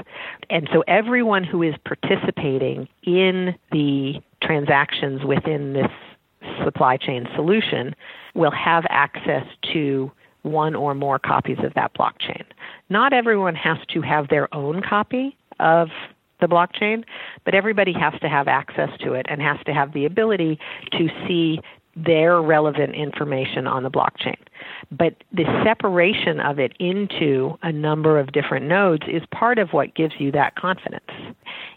And 0.49 0.67
so 0.73 0.83
everyone 0.87 1.43
who 1.43 1.61
is 1.61 1.75
participating 1.85 2.87
in 3.03 3.53
the 3.71 4.15
transactions 4.41 5.23
within 5.23 5.73
this 5.73 5.91
supply 6.63 6.97
chain 6.97 7.27
solution 7.35 7.95
will 8.33 8.51
have 8.51 8.85
access 8.89 9.45
to 9.73 10.11
one 10.43 10.75
or 10.75 10.93
more 10.95 11.19
copies 11.19 11.57
of 11.63 11.73
that 11.73 11.93
blockchain. 11.93 12.43
Not 12.89 13.13
everyone 13.13 13.55
has 13.55 13.77
to 13.93 14.01
have 14.01 14.29
their 14.29 14.53
own 14.53 14.81
copy 14.81 15.35
of 15.59 15.89
the 16.39 16.47
blockchain, 16.47 17.03
but 17.45 17.55
everybody 17.55 17.93
has 17.93 18.13
to 18.21 18.29
have 18.29 18.47
access 18.47 18.89
to 18.99 19.13
it 19.13 19.25
and 19.27 19.41
has 19.41 19.57
to 19.65 19.73
have 19.73 19.93
the 19.93 20.05
ability 20.05 20.59
to 20.91 21.07
see 21.27 21.59
their 21.95 22.41
relevant 22.41 22.93
information 22.93 23.65
on 23.65 23.81
the 23.81 23.89
blockchain. 23.89 24.37
But 24.91 25.15
the 25.33 25.45
separation 25.65 26.39
of 26.39 26.59
it 26.59 26.73
into 26.79 27.57
a 27.63 27.71
number 27.71 28.19
of 28.19 28.31
different 28.31 28.67
nodes 28.67 29.03
is 29.07 29.23
part 29.31 29.57
of 29.57 29.69
what 29.71 29.95
gives 29.95 30.13
you 30.19 30.31
that 30.33 30.55
confidence. 30.55 31.09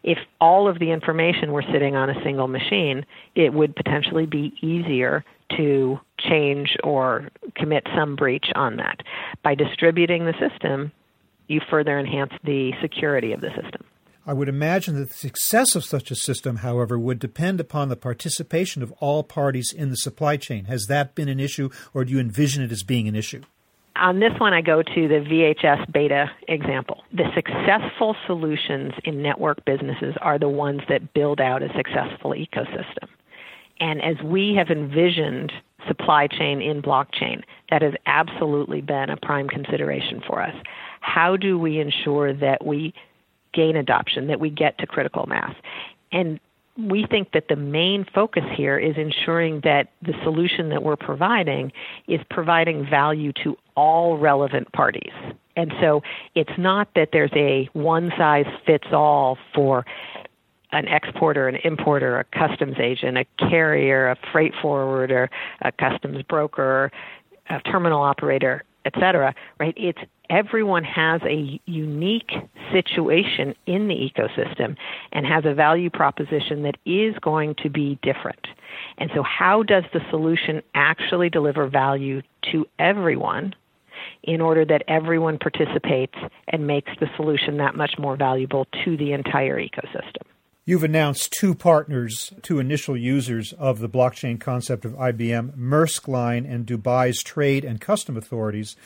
If 0.03 0.19
all 0.41 0.69
of 0.69 0.79
the 0.79 0.91
information 0.91 1.53
were 1.53 1.65
sitting 1.73 1.95
on 1.95 2.09
a 2.09 2.23
single 2.25 2.49
machine, 2.49 3.05
it 3.35 3.53
would 3.53 3.77
potentially 3.77 4.27
be 4.27 4.55
easier 4.63 5.25
to 5.57 6.01
change 6.19 6.77
or 6.83 7.29
commit 7.55 7.87
some 7.95 8.17
breach 8.17 8.47
on 8.55 8.77
that. 8.77 9.03
By 9.43 9.55
distributing 9.55 10.25
the 10.25 10.35
system, 10.39 10.93
you 11.49 11.61
further 11.69 11.99
enhance 11.99 12.33
the 12.45 12.73
security 12.81 13.33
of 13.33 13.41
the 13.41 13.51
system. 13.51 13.85
I 14.27 14.33
would 14.33 14.49
imagine 14.49 14.95
that 14.97 15.09
the 15.09 15.15
success 15.15 15.75
of 15.75 15.85
such 15.85 16.11
a 16.11 16.15
system, 16.15 16.57
however, 16.57 16.99
would 16.99 17.19
depend 17.19 17.59
upon 17.59 17.89
the 17.89 17.97
participation 17.97 18.83
of 18.83 18.93
all 19.01 19.25
parties 19.25 19.73
in 19.77 19.91
the 19.91 19.97
supply 19.97 20.37
chain. 20.37 20.67
Has 20.67 20.87
that 20.89 21.15
been 21.15 21.29
an 21.29 21.41
issue, 21.41 21.71
or 21.93 22.05
do 22.05 22.13
you 22.13 22.21
envision 22.21 22.63
it 22.63 22.71
as 22.71 22.83
being 22.83 23.09
an 23.09 23.17
issue? 23.17 23.43
On 24.01 24.19
this 24.19 24.33
one, 24.39 24.55
I 24.55 24.63
go 24.63 24.83
to 24.83 25.09
the 25.09 25.21
VHS 25.21 25.93
beta 25.93 26.31
example. 26.49 27.05
The 27.13 27.31
successful 27.35 28.17
solutions 28.27 28.93
in 29.05 29.23
network 29.23 29.65
businesses 29.65 30.15
are 30.23 30.39
the 30.39 30.49
ones 30.49 30.81
that 30.89 31.13
build 31.13 31.41
out 31.41 31.63
a 31.63 31.69
successful 31.77 32.33
ecosystem. 32.33 33.09
And 33.79 34.03
as 34.03 34.17
we 34.25 34.55
have 34.55 34.71
envisioned 34.71 35.53
supply 35.87 36.27
chain 36.27 36.61
in 36.63 36.83
blockchain, 36.83 37.43
that 37.71 37.83
has 37.83 37.95
absolutely 38.07 38.81
been 38.81 39.11
a 39.11 39.17
prime 39.17 39.49
consideration 39.49 40.23
for 40.27 40.43
us. 40.43 40.55
How 41.01 41.37
do 41.37 41.59
we 41.59 41.79
ensure 41.79 42.33
that 42.35 42.65
we 42.65 42.95
gain 43.53 43.77
adoption, 43.77 44.29
that 44.29 44.41
we 44.41 44.51
get 44.51 44.79
to 44.79 44.87
critical 44.87 45.27
mass. 45.27 45.55
And 46.13 46.41
we 46.77 47.07
think 47.07 47.33
that 47.33 47.49
the 47.49 47.57
main 47.57 48.07
focus 48.15 48.45
here 48.55 48.79
is 48.79 48.97
ensuring 48.97 49.61
that 49.65 49.91
the 50.03 50.15
solution 50.23 50.69
that 50.71 50.83
we're 50.83 50.97
providing 50.97 51.73
is 52.07 52.21
providing 52.31 52.89
value 52.89 53.33
to 53.45 53.57
all 53.77 54.19
relevant 54.19 54.73
parties. 54.73 55.13
And 55.57 55.73
so 55.81 56.03
it's 56.35 56.57
not 56.57 56.89
that 56.95 57.11
there's 57.13 57.33
a 57.35 57.69
one 57.73 58.13
size 58.17 58.47
fits 58.67 58.87
all 58.93 59.37
for 59.55 59.85
an 60.73 60.87
exporter, 60.87 61.49
an 61.49 61.57
importer, 61.65 62.19
a 62.19 62.25
customs 62.25 62.77
agent, 62.79 63.19
a 63.19 63.25
carrier, 63.51 64.09
a 64.09 64.17
freight 64.33 64.55
forwarder, 64.63 65.29
a 65.63 65.73
customs 65.73 66.23
broker, 66.23 66.93
a 67.49 67.61
terminal 67.63 68.03
operator, 68.03 68.63
etc. 68.85 69.35
Right? 69.59 69.75
It's 69.77 69.99
everyone 70.31 70.85
has 70.85 71.21
a 71.25 71.61
unique 71.67 72.31
situation 72.73 73.55
in 73.67 73.89
the 73.89 73.95
ecosystem 73.95 74.77
and 75.13 75.27
has 75.27 75.45
a 75.45 75.53
value 75.53 75.91
proposition 75.91 76.63
that 76.63 76.77
is 76.87 77.15
going 77.21 77.57
to 77.57 77.69
be 77.69 77.99
different. 78.03 78.47
And 78.99 79.11
so, 79.15 79.23
how 79.23 79.63
does 79.63 79.85
the 79.93 80.01
solution 80.11 80.63
actually 80.75 81.29
deliver 81.29 81.67
value 81.69 82.23
to 82.53 82.67
everyone 82.79 83.55
in 84.23 84.41
order 84.41 84.65
that 84.65 84.83
everyone 84.89 85.39
participates 85.39 86.15
and 86.49 86.67
makes 86.67 86.93
the 87.01 87.09
solution 87.17 87.59
that 87.59 87.75
much 87.75 87.99
more 87.99 88.17
valuable 88.17 88.67
to 88.85 88.97
the 88.97 89.13
entire 89.13 89.59
ecosystem? 89.61 90.23
You've 90.71 90.85
announced 90.85 91.33
two 91.33 91.57
partners, 91.57 92.33
two 92.43 92.61
initial 92.61 92.97
users 92.97 93.53
of 93.55 93.81
the 93.81 93.89
blockchain 93.89 94.39
concept 94.39 94.85
of 94.85 94.93
IBM, 94.93 95.57
Maersk 95.59 96.07
Line 96.07 96.47
and 96.47 96.65
Dubai's 96.65 97.25
Trade 97.25 97.65
and 97.65 97.81
Custom 97.81 98.17
Authorities. 98.17 98.77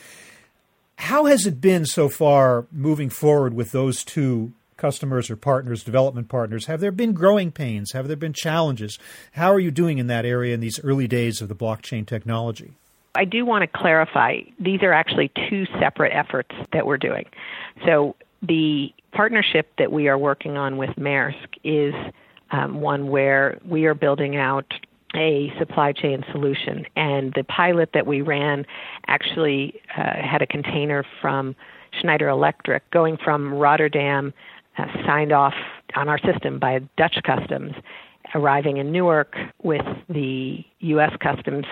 How 0.97 1.25
has 1.25 1.45
it 1.45 1.61
been 1.61 1.85
so 1.85 2.09
far 2.09 2.65
moving 2.71 3.11
forward 3.11 3.53
with 3.53 3.71
those 3.71 4.03
two 4.03 4.51
customers 4.77 5.29
or 5.29 5.35
partners, 5.35 5.83
development 5.83 6.27
partners? 6.27 6.65
Have 6.65 6.79
there 6.79 6.91
been 6.91 7.13
growing 7.13 7.51
pains? 7.51 7.91
Have 7.91 8.07
there 8.07 8.17
been 8.17 8.33
challenges? 8.33 8.97
How 9.33 9.53
are 9.53 9.59
you 9.59 9.69
doing 9.69 9.99
in 9.99 10.07
that 10.07 10.25
area 10.25 10.55
in 10.55 10.61
these 10.61 10.79
early 10.83 11.07
days 11.07 11.39
of 11.39 11.49
the 11.49 11.55
blockchain 11.55 12.07
technology? 12.07 12.73
I 13.13 13.25
do 13.25 13.45
want 13.45 13.61
to 13.61 13.67
clarify 13.67 14.39
these 14.57 14.81
are 14.81 14.91
actually 14.91 15.31
two 15.51 15.67
separate 15.79 16.13
efforts 16.15 16.55
that 16.73 16.87
we're 16.87 16.97
doing. 16.97 17.27
So, 17.85 18.15
the 18.41 18.91
partnership 19.15 19.71
that 19.77 19.91
we 19.91 20.07
are 20.07 20.17
working 20.17 20.57
on 20.57 20.77
with 20.77 20.91
Maersk 20.91 21.57
is 21.63 21.93
um, 22.51 22.81
one 22.81 23.07
where 23.07 23.59
we 23.65 23.85
are 23.85 23.93
building 23.95 24.35
out 24.35 24.65
a 25.15 25.51
supply 25.57 25.93
chain 25.93 26.23
solution. 26.31 26.85
And 26.95 27.33
the 27.33 27.43
pilot 27.43 27.91
that 27.93 28.05
we 28.05 28.21
ran 28.21 28.65
actually 29.07 29.81
uh, 29.97 30.21
had 30.21 30.41
a 30.41 30.47
container 30.47 31.05
from 31.21 31.55
Schneider 32.01 32.27
Electric 32.27 32.89
going 32.91 33.17
from 33.23 33.53
Rotterdam, 33.53 34.33
uh, 34.77 34.85
signed 35.05 35.31
off 35.31 35.53
on 35.95 36.09
our 36.09 36.19
system 36.19 36.59
by 36.59 36.79
Dutch 36.97 37.17
Customs, 37.23 37.73
arriving 38.33 38.77
in 38.77 38.91
Newark 38.91 39.37
with 39.63 39.85
the 40.09 40.65
U.S. 40.79 41.13
Customs 41.21 41.65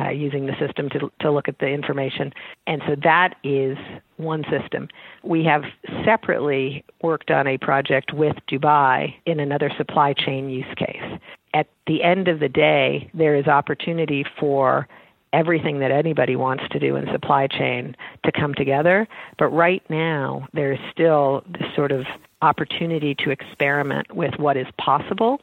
uh, 0.00 0.10
using 0.10 0.46
the 0.46 0.54
system 0.58 0.88
to, 0.90 1.10
to 1.20 1.30
look 1.30 1.48
at 1.48 1.58
the 1.58 1.66
information. 1.66 2.32
And 2.66 2.82
so 2.86 2.96
that 3.02 3.34
is 3.44 3.76
one 4.16 4.44
system. 4.50 4.88
We 5.22 5.44
have 5.44 5.62
separately 6.04 6.84
worked 7.02 7.30
on 7.30 7.46
a 7.46 7.58
project 7.58 8.12
with 8.12 8.36
Dubai 8.50 9.14
in 9.26 9.40
another 9.40 9.70
supply 9.76 10.12
chain 10.12 10.50
use 10.50 10.74
case. 10.76 11.20
At 11.54 11.68
the 11.86 12.02
end 12.02 12.28
of 12.28 12.40
the 12.40 12.48
day, 12.48 13.10
there 13.14 13.34
is 13.34 13.46
opportunity 13.46 14.24
for 14.38 14.86
everything 15.32 15.80
that 15.80 15.90
anybody 15.90 16.36
wants 16.36 16.64
to 16.70 16.78
do 16.78 16.96
in 16.96 17.06
supply 17.12 17.46
chain 17.46 17.94
to 18.24 18.32
come 18.32 18.54
together. 18.54 19.06
But 19.38 19.48
right 19.48 19.82
now, 19.90 20.48
there 20.52 20.72
is 20.72 20.78
still 20.90 21.42
this 21.46 21.68
sort 21.74 21.92
of 21.92 22.06
opportunity 22.40 23.14
to 23.16 23.30
experiment 23.30 24.14
with 24.14 24.34
what 24.38 24.56
is 24.56 24.66
possible 24.78 25.40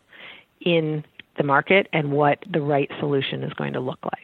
in 0.62 1.03
the 1.38 1.43
market 1.43 1.88
and 1.93 2.12
what 2.12 2.39
the 2.51 2.62
right 2.62 2.89
solution 3.00 3.43
is 3.43 3.53
going 3.53 3.74
to 3.74 3.79
look 3.79 4.00
like. 4.03 4.14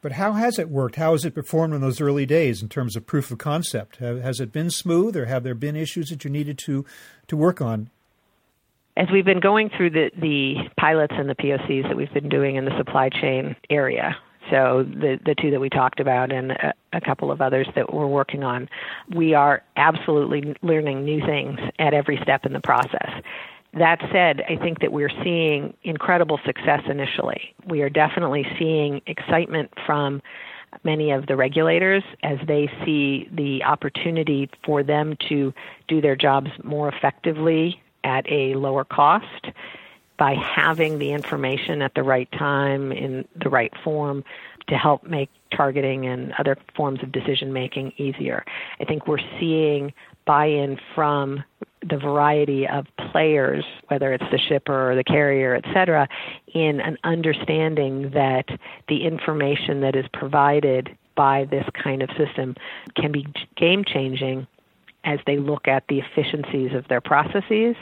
But 0.00 0.12
how 0.12 0.32
has 0.32 0.58
it 0.58 0.68
worked? 0.68 0.96
How 0.96 1.12
has 1.12 1.24
it 1.24 1.34
performed 1.34 1.74
in 1.74 1.80
those 1.80 2.00
early 2.00 2.24
days 2.24 2.62
in 2.62 2.68
terms 2.68 2.94
of 2.94 3.06
proof 3.06 3.30
of 3.30 3.38
concept? 3.38 3.96
Has 3.96 4.38
it 4.40 4.52
been 4.52 4.70
smooth, 4.70 5.16
or 5.16 5.26
have 5.26 5.42
there 5.42 5.56
been 5.56 5.74
issues 5.74 6.10
that 6.10 6.24
you 6.24 6.30
needed 6.30 6.58
to 6.58 6.84
to 7.26 7.36
work 7.36 7.60
on? 7.60 7.90
As 8.96 9.08
we've 9.12 9.24
been 9.24 9.40
going 9.40 9.70
through 9.76 9.90
the 9.90 10.10
the 10.16 10.68
pilots 10.78 11.14
and 11.16 11.28
the 11.28 11.34
POCs 11.34 11.88
that 11.88 11.96
we've 11.96 12.12
been 12.12 12.28
doing 12.28 12.56
in 12.56 12.64
the 12.64 12.76
supply 12.76 13.08
chain 13.08 13.56
area, 13.70 14.16
so 14.50 14.84
the 14.84 15.18
the 15.24 15.34
two 15.34 15.50
that 15.50 15.60
we 15.60 15.68
talked 15.68 16.00
about 16.00 16.32
and 16.32 16.52
a, 16.52 16.74
a, 16.92 17.00
couple 17.00 17.30
of 17.30 17.40
others 17.40 17.66
that 17.74 17.92
we're 17.92 18.06
working 18.06 18.44
on, 18.44 18.68
we 19.14 19.34
are 19.34 19.62
absolutely 19.76 20.54
learning 20.62 21.04
new 21.04 21.20
things 21.20 21.58
at 21.78 21.92
every 21.92 22.18
step 22.22 22.46
in 22.46 22.52
the 22.52 22.60
process. 22.60 23.10
That 23.74 24.00
said, 24.12 24.42
I 24.48 24.56
think 24.56 24.80
that 24.80 24.92
we're 24.92 25.12
seeing 25.22 25.74
incredible 25.82 26.40
success 26.44 26.82
initially. 26.88 27.54
We 27.66 27.82
are 27.82 27.90
definitely 27.90 28.46
seeing 28.58 29.02
excitement 29.06 29.70
from 29.86 30.22
many 30.84 31.10
of 31.10 31.26
the 31.26 31.36
regulators 31.36 32.02
as 32.22 32.38
they 32.46 32.70
see 32.84 33.28
the 33.32 33.64
opportunity 33.64 34.50
for 34.64 34.82
them 34.82 35.16
to 35.28 35.52
do 35.86 36.00
their 36.00 36.16
jobs 36.16 36.50
more 36.62 36.88
effectively 36.88 37.80
at 38.04 38.30
a 38.30 38.54
lower 38.54 38.84
cost 38.84 39.48
by 40.18 40.34
having 40.34 40.98
the 40.98 41.12
information 41.12 41.80
at 41.80 41.94
the 41.94 42.02
right 42.02 42.30
time 42.32 42.90
in 42.92 43.26
the 43.36 43.48
right 43.48 43.72
form 43.84 44.24
to 44.66 44.76
help 44.76 45.04
make 45.04 45.30
targeting 45.54 46.06
and 46.06 46.32
other 46.38 46.56
forms 46.76 47.02
of 47.02 47.12
decision 47.12 47.52
making 47.52 47.92
easier. 47.96 48.44
I 48.80 48.84
think 48.84 49.06
we're 49.06 49.18
seeing 49.40 49.92
buy 50.26 50.46
in 50.46 50.78
from 50.94 51.42
the 51.88 51.96
variety 51.96 52.66
of 52.66 52.86
players, 53.10 53.64
whether 53.88 54.12
it's 54.12 54.30
the 54.30 54.38
shipper 54.38 54.90
or 54.90 54.96
the 54.96 55.04
carrier, 55.04 55.54
et 55.54 55.64
cetera, 55.72 56.08
in 56.54 56.80
an 56.80 56.96
understanding 57.04 58.10
that 58.10 58.46
the 58.88 59.04
information 59.04 59.80
that 59.80 59.96
is 59.96 60.06
provided 60.12 60.96
by 61.14 61.44
this 61.50 61.66
kind 61.82 62.02
of 62.02 62.10
system 62.16 62.54
can 62.94 63.12
be 63.12 63.26
game 63.56 63.84
changing 63.84 64.46
as 65.04 65.18
they 65.26 65.38
look 65.38 65.66
at 65.68 65.84
the 65.88 66.00
efficiencies 66.00 66.74
of 66.74 66.86
their 66.88 67.00
processes 67.00 67.76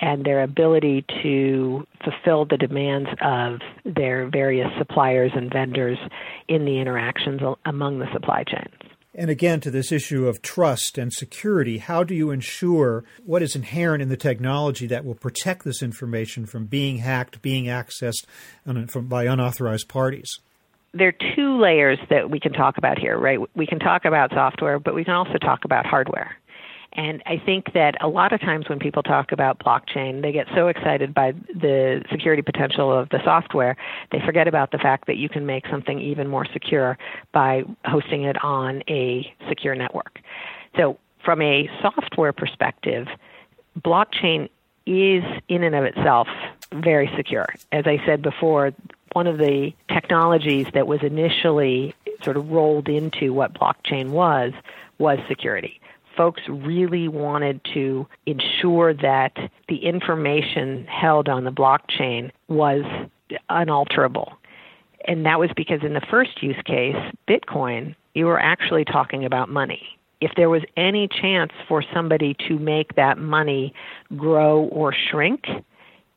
and 0.00 0.24
their 0.24 0.42
ability 0.42 1.04
to 1.22 1.86
fulfill 2.02 2.44
the 2.44 2.56
demands 2.56 3.08
of 3.20 3.60
their 3.84 4.28
various 4.28 4.70
suppliers 4.78 5.32
and 5.34 5.52
vendors 5.52 5.98
in 6.48 6.64
the 6.64 6.78
interactions 6.78 7.40
among 7.64 7.98
the 7.98 8.10
supply 8.12 8.44
chains. 8.44 8.89
And 9.14 9.28
again, 9.28 9.60
to 9.60 9.70
this 9.70 9.90
issue 9.90 10.28
of 10.28 10.40
trust 10.40 10.96
and 10.96 11.12
security, 11.12 11.78
how 11.78 12.04
do 12.04 12.14
you 12.14 12.30
ensure 12.30 13.04
what 13.24 13.42
is 13.42 13.56
inherent 13.56 14.02
in 14.02 14.08
the 14.08 14.16
technology 14.16 14.86
that 14.86 15.04
will 15.04 15.16
protect 15.16 15.64
this 15.64 15.82
information 15.82 16.46
from 16.46 16.66
being 16.66 16.98
hacked, 16.98 17.42
being 17.42 17.64
accessed 17.64 18.24
by 19.08 19.24
unauthorized 19.24 19.88
parties? 19.88 20.38
There 20.92 21.08
are 21.08 21.34
two 21.36 21.60
layers 21.60 21.98
that 22.08 22.30
we 22.30 22.40
can 22.40 22.52
talk 22.52 22.78
about 22.78 22.98
here, 22.98 23.18
right? 23.18 23.38
We 23.56 23.66
can 23.66 23.78
talk 23.78 24.04
about 24.04 24.30
software, 24.30 24.78
but 24.78 24.94
we 24.94 25.04
can 25.04 25.14
also 25.14 25.38
talk 25.38 25.64
about 25.64 25.86
hardware. 25.86 26.36
And 27.00 27.22
I 27.24 27.38
think 27.38 27.72
that 27.72 27.94
a 28.02 28.08
lot 28.08 28.34
of 28.34 28.40
times 28.40 28.68
when 28.68 28.78
people 28.78 29.02
talk 29.02 29.32
about 29.32 29.58
blockchain, 29.58 30.20
they 30.20 30.32
get 30.32 30.46
so 30.54 30.68
excited 30.68 31.14
by 31.14 31.32
the 31.32 32.04
security 32.10 32.42
potential 32.42 32.92
of 32.92 33.08
the 33.08 33.20
software, 33.24 33.78
they 34.12 34.20
forget 34.20 34.46
about 34.46 34.70
the 34.70 34.76
fact 34.76 35.06
that 35.06 35.16
you 35.16 35.30
can 35.30 35.46
make 35.46 35.66
something 35.68 35.98
even 35.98 36.28
more 36.28 36.44
secure 36.52 36.98
by 37.32 37.64
hosting 37.86 38.24
it 38.24 38.36
on 38.44 38.82
a 38.86 39.34
secure 39.48 39.74
network. 39.74 40.20
So, 40.76 40.98
from 41.24 41.40
a 41.40 41.70
software 41.80 42.34
perspective, 42.34 43.08
blockchain 43.80 44.50
is 44.84 45.24
in 45.48 45.64
and 45.64 45.74
of 45.74 45.84
itself 45.84 46.28
very 46.70 47.10
secure. 47.16 47.46
As 47.72 47.86
I 47.86 47.96
said 48.04 48.20
before, 48.20 48.74
one 49.14 49.26
of 49.26 49.38
the 49.38 49.72
technologies 49.88 50.66
that 50.74 50.86
was 50.86 51.02
initially 51.02 51.94
sort 52.22 52.36
of 52.36 52.50
rolled 52.50 52.90
into 52.90 53.32
what 53.32 53.54
blockchain 53.54 54.10
was 54.10 54.52
was 54.98 55.18
security 55.28 55.80
folks 56.20 56.42
really 56.50 57.08
wanted 57.08 57.62
to 57.72 58.06
ensure 58.26 58.92
that 58.92 59.32
the 59.70 59.76
information 59.76 60.84
held 60.84 61.30
on 61.30 61.44
the 61.44 61.50
blockchain 61.50 62.30
was 62.48 62.82
unalterable. 63.48 64.34
And 65.08 65.24
that 65.24 65.38
was 65.38 65.48
because 65.56 65.78
in 65.82 65.94
the 65.94 66.02
first 66.10 66.42
use 66.42 66.60
case, 66.66 66.94
Bitcoin, 67.26 67.94
you 68.12 68.26
were 68.26 68.38
actually 68.38 68.84
talking 68.84 69.24
about 69.24 69.48
money. 69.48 69.80
If 70.20 70.32
there 70.36 70.50
was 70.50 70.60
any 70.76 71.08
chance 71.08 71.52
for 71.66 71.82
somebody 71.94 72.36
to 72.48 72.58
make 72.58 72.96
that 72.96 73.16
money 73.16 73.72
grow 74.14 74.64
or 74.64 74.92
shrink, 74.92 75.44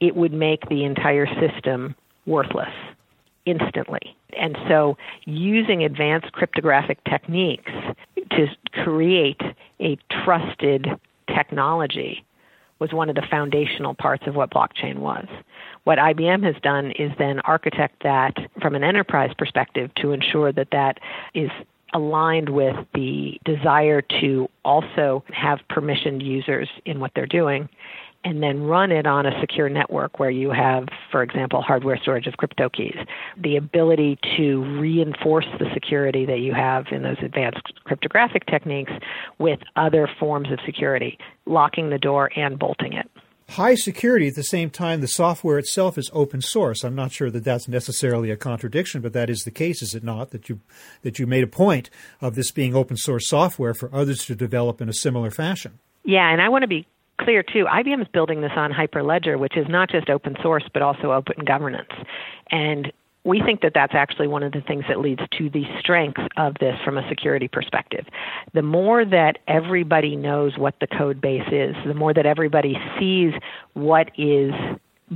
it 0.02 0.18
would 0.18 0.34
make 0.34 0.68
the 0.68 0.84
entire 0.84 1.28
system 1.40 1.96
worthless 2.26 2.74
instantly. 3.46 4.16
And 4.38 4.58
so, 4.68 4.98
using 5.26 5.84
advanced 5.84 6.32
cryptographic 6.32 7.04
techniques 7.04 7.72
to 8.32 8.48
create 8.84 9.42
a 9.80 9.98
trusted 10.24 10.88
technology 11.28 12.24
was 12.80 12.92
one 12.92 13.10
of 13.10 13.16
the 13.16 13.24
foundational 13.30 13.94
parts 13.94 14.24
of 14.28 14.36
what 14.36 14.50
blockchain 14.50 14.98
was. 14.98 15.28
What 15.84 16.00
IBM 16.00 16.44
has 16.44 16.56
done 16.62 16.92
is 16.92 17.12
then 17.18 17.40
architect 17.42 18.04
that 18.04 18.36
from 18.62 18.76
an 18.76 18.84
enterprise 18.84 19.32
perspective 19.38 19.92
to 19.96 20.12
ensure 20.12 20.52
that 20.52 20.70
that 20.72 21.00
is 21.34 21.50
aligned 21.94 22.50
with 22.50 22.76
the 22.94 23.40
desire 23.46 24.02
to 24.02 24.50
also 24.66 25.24
have 25.32 25.60
permissioned 25.70 26.24
users 26.24 26.68
in 26.86 27.00
what 27.00 27.12
they're 27.16 27.26
doing 27.26 27.70
and 28.24 28.42
then 28.42 28.64
run 28.64 28.92
it 28.92 29.06
on 29.06 29.26
a 29.26 29.40
secure 29.42 29.70
network 29.70 30.20
where 30.20 30.30
you 30.30 30.52
have, 30.52 30.88
for 31.12 31.24
example, 31.24 31.62
hardware 31.62 31.98
storage 31.98 32.28
of 32.28 32.38
crypto 32.38 32.70
keys. 32.70 32.96
The 33.38 33.58
ability 33.58 34.18
to 34.38 34.64
reinforce 34.80 35.46
the 35.60 35.66
security 35.74 36.26
that 36.26 36.40
you 36.40 36.54
have 36.54 36.86
in 36.92 37.04
those 37.04 37.18
advanced 37.22 37.74
cryptographic 37.84 38.46
techniques 38.46 38.92
with 39.40 39.60
other 39.76 40.10
forms 40.20 40.52
of 40.52 40.60
security, 40.66 41.18
locking 41.46 41.90
the 41.90 41.98
door 41.98 42.32
and 42.36 42.58
bolting 42.58 42.94
it. 42.94 43.10
High 43.50 43.76
security 43.76 44.30
at 44.30 44.36
the 44.36 44.44
same 44.44 44.70
time, 44.70 45.02
the 45.02 45.08
software 45.08 45.60
itself 45.60 45.98
is 45.98 46.10
open 46.14 46.42
source. 46.42 46.84
I'm 46.84 46.96
not 46.96 47.12
sure 47.12 47.30
that 47.30 47.44
that's 47.44 47.68
necessarily 47.68 48.32
a 48.32 48.38
contradiction, 48.38 49.02
but 49.02 49.14
that 49.14 49.30
is 49.30 49.44
the 49.44 49.52
case, 49.52 49.82
is 49.82 49.94
it 49.94 50.04
not? 50.04 50.32
That 50.32 50.48
you 50.48 50.62
that 51.02 51.20
you 51.20 51.28
made 51.28 51.44
a 51.44 51.48
point 51.48 51.90
of 52.22 52.36
this 52.36 52.52
being 52.52 52.74
open 52.74 52.96
source 52.96 53.28
software 53.28 53.74
for 53.74 53.94
others 53.94 54.26
to 54.26 54.36
develop 54.36 54.82
in 54.82 54.88
a 54.88 54.94
similar 54.94 55.30
fashion. 55.30 55.80
Yeah, 56.06 56.32
and 56.32 56.42
I 56.42 56.50
want 56.50 56.64
to 56.64 56.68
be 56.68 56.88
clear 57.24 57.44
too. 57.44 57.66
IBM 57.66 58.02
is 58.02 58.08
building 58.14 58.42
this 58.42 58.52
on 58.56 58.72
Hyperledger, 58.72 59.38
which 59.40 59.58
is 59.58 59.68
not 59.70 59.90
just 59.90 60.10
open 60.10 60.36
source 60.42 60.64
but 60.74 60.82
also 60.82 61.12
open 61.12 61.44
governance, 61.46 61.92
and 62.52 62.92
we 63.26 63.42
think 63.42 63.62
that 63.62 63.72
that's 63.74 63.94
actually 63.96 64.28
one 64.28 64.44
of 64.44 64.52
the 64.52 64.62
things 64.62 64.84
that 64.90 65.00
leads 65.00 65.22
to 65.38 65.50
the 65.50 65.64
strength 65.80 66.20
of 66.36 66.56
this 66.60 66.76
from 66.84 66.98
a 66.98 67.08
security 67.08 67.48
perspective. 67.48 68.06
The 68.54 68.62
more 68.62 69.06
that 69.06 69.38
everybody 69.48 70.16
knows 70.16 70.58
what 70.58 70.76
the 70.82 70.88
code 70.88 71.22
base 71.22 71.48
is, 71.52 71.76
the 71.86 71.94
more 71.94 72.14
that 72.14 72.26
everybody 72.26 72.78
sees 73.00 73.34
what 73.74 74.12
is 74.18 74.54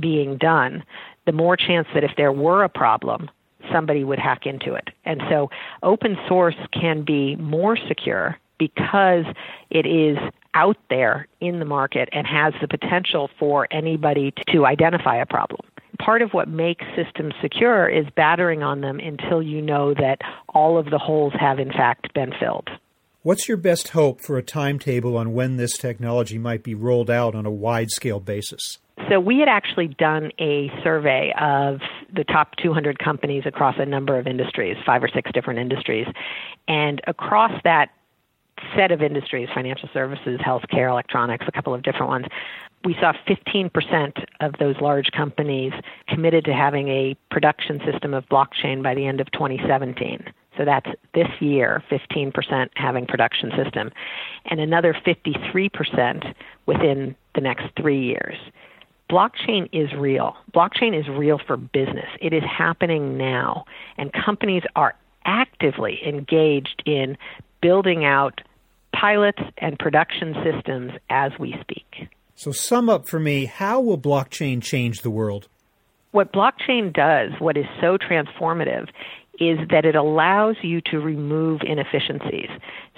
being 0.00 0.38
done, 0.38 0.84
the 1.26 1.32
more 1.32 1.56
chance 1.56 1.86
that 1.92 2.04
if 2.04 2.12
there 2.16 2.32
were 2.32 2.64
a 2.64 2.68
problem, 2.68 3.28
somebody 3.70 4.04
would 4.04 4.18
hack 4.18 4.46
into 4.46 4.74
it. 4.74 4.88
And 5.04 5.22
so 5.28 5.50
open 5.82 6.16
source 6.26 6.56
can 6.72 7.02
be 7.02 7.36
more 7.36 7.76
secure 7.76 8.38
because 8.58 9.24
it 9.70 9.86
is 9.86 10.18
out 10.54 10.76
there 10.90 11.28
in 11.40 11.58
the 11.58 11.64
market 11.64 12.08
and 12.12 12.26
has 12.26 12.52
the 12.60 12.68
potential 12.68 13.30
for 13.38 13.68
anybody 13.70 14.32
to 14.48 14.66
identify 14.66 15.16
a 15.16 15.26
problem. 15.26 15.60
Part 15.98 16.22
of 16.22 16.30
what 16.32 16.48
makes 16.48 16.84
systems 16.96 17.34
secure 17.40 17.88
is 17.88 18.06
battering 18.16 18.62
on 18.62 18.80
them 18.80 19.00
until 19.00 19.42
you 19.42 19.60
know 19.60 19.94
that 19.94 20.18
all 20.48 20.78
of 20.78 20.90
the 20.90 20.98
holes 20.98 21.32
have 21.38 21.58
in 21.58 21.72
fact 21.72 22.12
been 22.14 22.32
filled. 22.38 22.70
What's 23.22 23.48
your 23.48 23.56
best 23.56 23.88
hope 23.88 24.20
for 24.20 24.38
a 24.38 24.42
timetable 24.42 25.16
on 25.16 25.34
when 25.34 25.56
this 25.56 25.76
technology 25.76 26.38
might 26.38 26.62
be 26.62 26.74
rolled 26.74 27.10
out 27.10 27.34
on 27.34 27.46
a 27.46 27.50
wide 27.50 27.90
scale 27.90 28.20
basis? 28.20 28.78
So, 29.10 29.20
we 29.20 29.38
had 29.38 29.48
actually 29.48 29.88
done 29.88 30.32
a 30.40 30.70
survey 30.82 31.32
of 31.40 31.80
the 32.14 32.24
top 32.24 32.56
200 32.56 32.98
companies 32.98 33.44
across 33.46 33.76
a 33.78 33.86
number 33.86 34.18
of 34.18 34.26
industries, 34.26 34.76
five 34.84 35.02
or 35.02 35.08
six 35.08 35.30
different 35.32 35.60
industries. 35.60 36.06
And 36.66 37.00
across 37.06 37.52
that 37.64 37.90
set 38.76 38.92
of 38.92 39.02
industries 39.02 39.48
financial 39.54 39.88
services, 39.92 40.40
healthcare, 40.40 40.90
electronics, 40.90 41.44
a 41.48 41.52
couple 41.52 41.74
of 41.74 41.82
different 41.82 42.08
ones 42.08 42.26
we 42.84 42.94
saw 43.00 43.12
15% 43.26 44.24
of 44.40 44.54
those 44.58 44.76
large 44.80 45.10
companies 45.10 45.72
committed 46.08 46.44
to 46.44 46.52
having 46.52 46.88
a 46.88 47.16
production 47.30 47.80
system 47.90 48.14
of 48.14 48.24
blockchain 48.28 48.82
by 48.82 48.94
the 48.94 49.06
end 49.06 49.20
of 49.20 49.30
2017. 49.32 50.24
So 50.56 50.64
that's 50.64 50.90
this 51.14 51.28
year, 51.40 51.82
15% 51.90 52.68
having 52.74 53.06
production 53.06 53.52
system, 53.56 53.90
and 54.46 54.60
another 54.60 54.94
53% 54.94 56.34
within 56.66 57.14
the 57.34 57.40
next 57.40 57.66
three 57.76 58.02
years. 58.02 58.36
Blockchain 59.10 59.68
is 59.72 59.92
real. 59.94 60.36
Blockchain 60.52 60.98
is 60.98 61.08
real 61.08 61.38
for 61.38 61.56
business. 61.56 62.08
It 62.20 62.32
is 62.32 62.42
happening 62.44 63.16
now, 63.16 63.64
and 63.96 64.12
companies 64.12 64.64
are 64.76 64.94
actively 65.24 66.00
engaged 66.06 66.82
in 66.86 67.16
building 67.60 68.04
out 68.04 68.40
pilots 68.92 69.42
and 69.58 69.78
production 69.78 70.34
systems 70.44 70.92
as 71.10 71.32
we 71.38 71.56
speak. 71.60 72.08
So, 72.34 72.52
sum 72.52 72.88
up 72.88 73.08
for 73.08 73.18
me 73.18 73.46
how 73.46 73.80
will 73.80 73.98
blockchain 73.98 74.62
change 74.62 75.02
the 75.02 75.10
world? 75.10 75.48
What 76.12 76.32
blockchain 76.32 76.92
does, 76.92 77.32
what 77.38 77.56
is 77.56 77.66
so 77.80 77.98
transformative, 77.98 78.88
is 79.40 79.58
that 79.70 79.84
it 79.84 79.94
allows 79.94 80.56
you 80.62 80.80
to 80.80 80.98
remove 80.98 81.60
inefficiencies. 81.62 82.48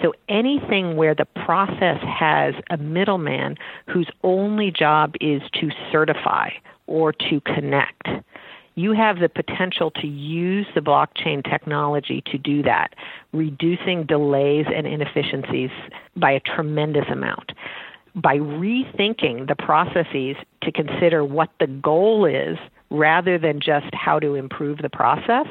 So 0.01 0.13
anything 0.27 0.95
where 0.95 1.13
the 1.13 1.25
process 1.25 1.99
has 2.01 2.55
a 2.69 2.77
middleman 2.77 3.57
whose 3.87 4.09
only 4.23 4.71
job 4.71 5.15
is 5.21 5.41
to 5.59 5.69
certify 5.91 6.49
or 6.87 7.13
to 7.13 7.41
connect, 7.41 8.07
you 8.75 8.93
have 8.93 9.19
the 9.19 9.29
potential 9.29 9.91
to 9.91 10.07
use 10.07 10.67
the 10.73 10.81
blockchain 10.81 11.43
technology 11.43 12.21
to 12.27 12.37
do 12.37 12.63
that, 12.63 12.95
reducing 13.33 14.05
delays 14.05 14.65
and 14.73 14.87
inefficiencies 14.87 15.71
by 16.15 16.31
a 16.31 16.39
tremendous 16.39 17.07
amount. 17.09 17.51
By 18.15 18.37
rethinking 18.37 19.47
the 19.47 19.55
processes 19.55 20.35
to 20.63 20.71
consider 20.71 21.23
what 21.23 21.49
the 21.59 21.67
goal 21.67 22.25
is 22.25 22.57
rather 22.89 23.37
than 23.37 23.61
just 23.61 23.93
how 23.93 24.19
to 24.19 24.35
improve 24.35 24.79
the 24.79 24.89
process, 24.89 25.47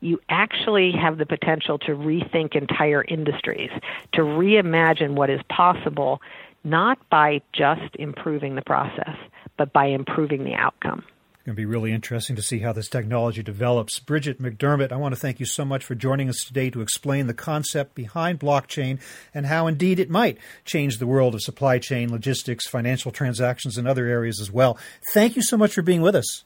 you 0.00 0.20
actually 0.28 0.92
have 0.92 1.18
the 1.18 1.26
potential 1.26 1.78
to 1.78 1.92
rethink 1.92 2.54
entire 2.54 3.04
industries, 3.04 3.70
to 4.12 4.20
reimagine 4.20 5.14
what 5.14 5.30
is 5.30 5.40
possible, 5.48 6.20
not 6.62 6.98
by 7.10 7.40
just 7.52 7.96
improving 7.96 8.54
the 8.54 8.62
process, 8.62 9.16
but 9.56 9.72
by 9.72 9.86
improving 9.86 10.44
the 10.44 10.54
outcome. 10.54 11.02
Going 11.48 11.56
to 11.56 11.62
be 11.62 11.64
really 11.64 11.92
interesting 11.92 12.36
to 12.36 12.42
see 12.42 12.58
how 12.58 12.74
this 12.74 12.90
technology 12.90 13.42
develops. 13.42 14.00
Brigid 14.00 14.36
McDermott, 14.36 14.92
I 14.92 14.96
want 14.96 15.14
to 15.14 15.18
thank 15.18 15.40
you 15.40 15.46
so 15.46 15.64
much 15.64 15.82
for 15.82 15.94
joining 15.94 16.28
us 16.28 16.44
today 16.46 16.68
to 16.68 16.82
explain 16.82 17.26
the 17.26 17.32
concept 17.32 17.94
behind 17.94 18.38
blockchain 18.38 19.00
and 19.32 19.46
how 19.46 19.66
indeed 19.66 19.98
it 19.98 20.10
might 20.10 20.36
change 20.66 20.98
the 20.98 21.06
world 21.06 21.34
of 21.34 21.40
supply 21.40 21.78
chain, 21.78 22.12
logistics, 22.12 22.66
financial 22.68 23.10
transactions, 23.10 23.78
and 23.78 23.88
other 23.88 24.04
areas 24.04 24.42
as 24.42 24.52
well. 24.52 24.76
Thank 25.14 25.36
you 25.36 25.42
so 25.42 25.56
much 25.56 25.72
for 25.72 25.80
being 25.80 26.02
with 26.02 26.14
us. 26.14 26.44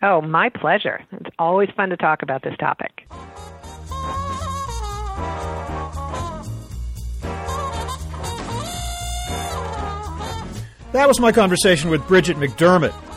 Oh, 0.00 0.22
my 0.22 0.48
pleasure. 0.48 1.04
It's 1.12 1.28
always 1.38 1.68
fun 1.76 1.90
to 1.90 1.98
talk 1.98 2.22
about 2.22 2.42
this 2.42 2.56
topic. 2.58 3.06
That 10.92 11.06
was 11.06 11.20
my 11.20 11.32
conversation 11.32 11.90
with 11.90 12.06
Brigid 12.06 12.36
McDermott, 12.36 12.92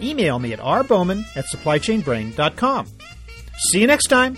Email 0.00 0.38
me 0.38 0.52
at 0.52 0.60
rbowman 0.60 1.24
at 1.36 1.44
supplychainbrain.com. 1.46 2.86
See 3.70 3.80
you 3.80 3.86
next 3.86 4.08
time. 4.08 4.36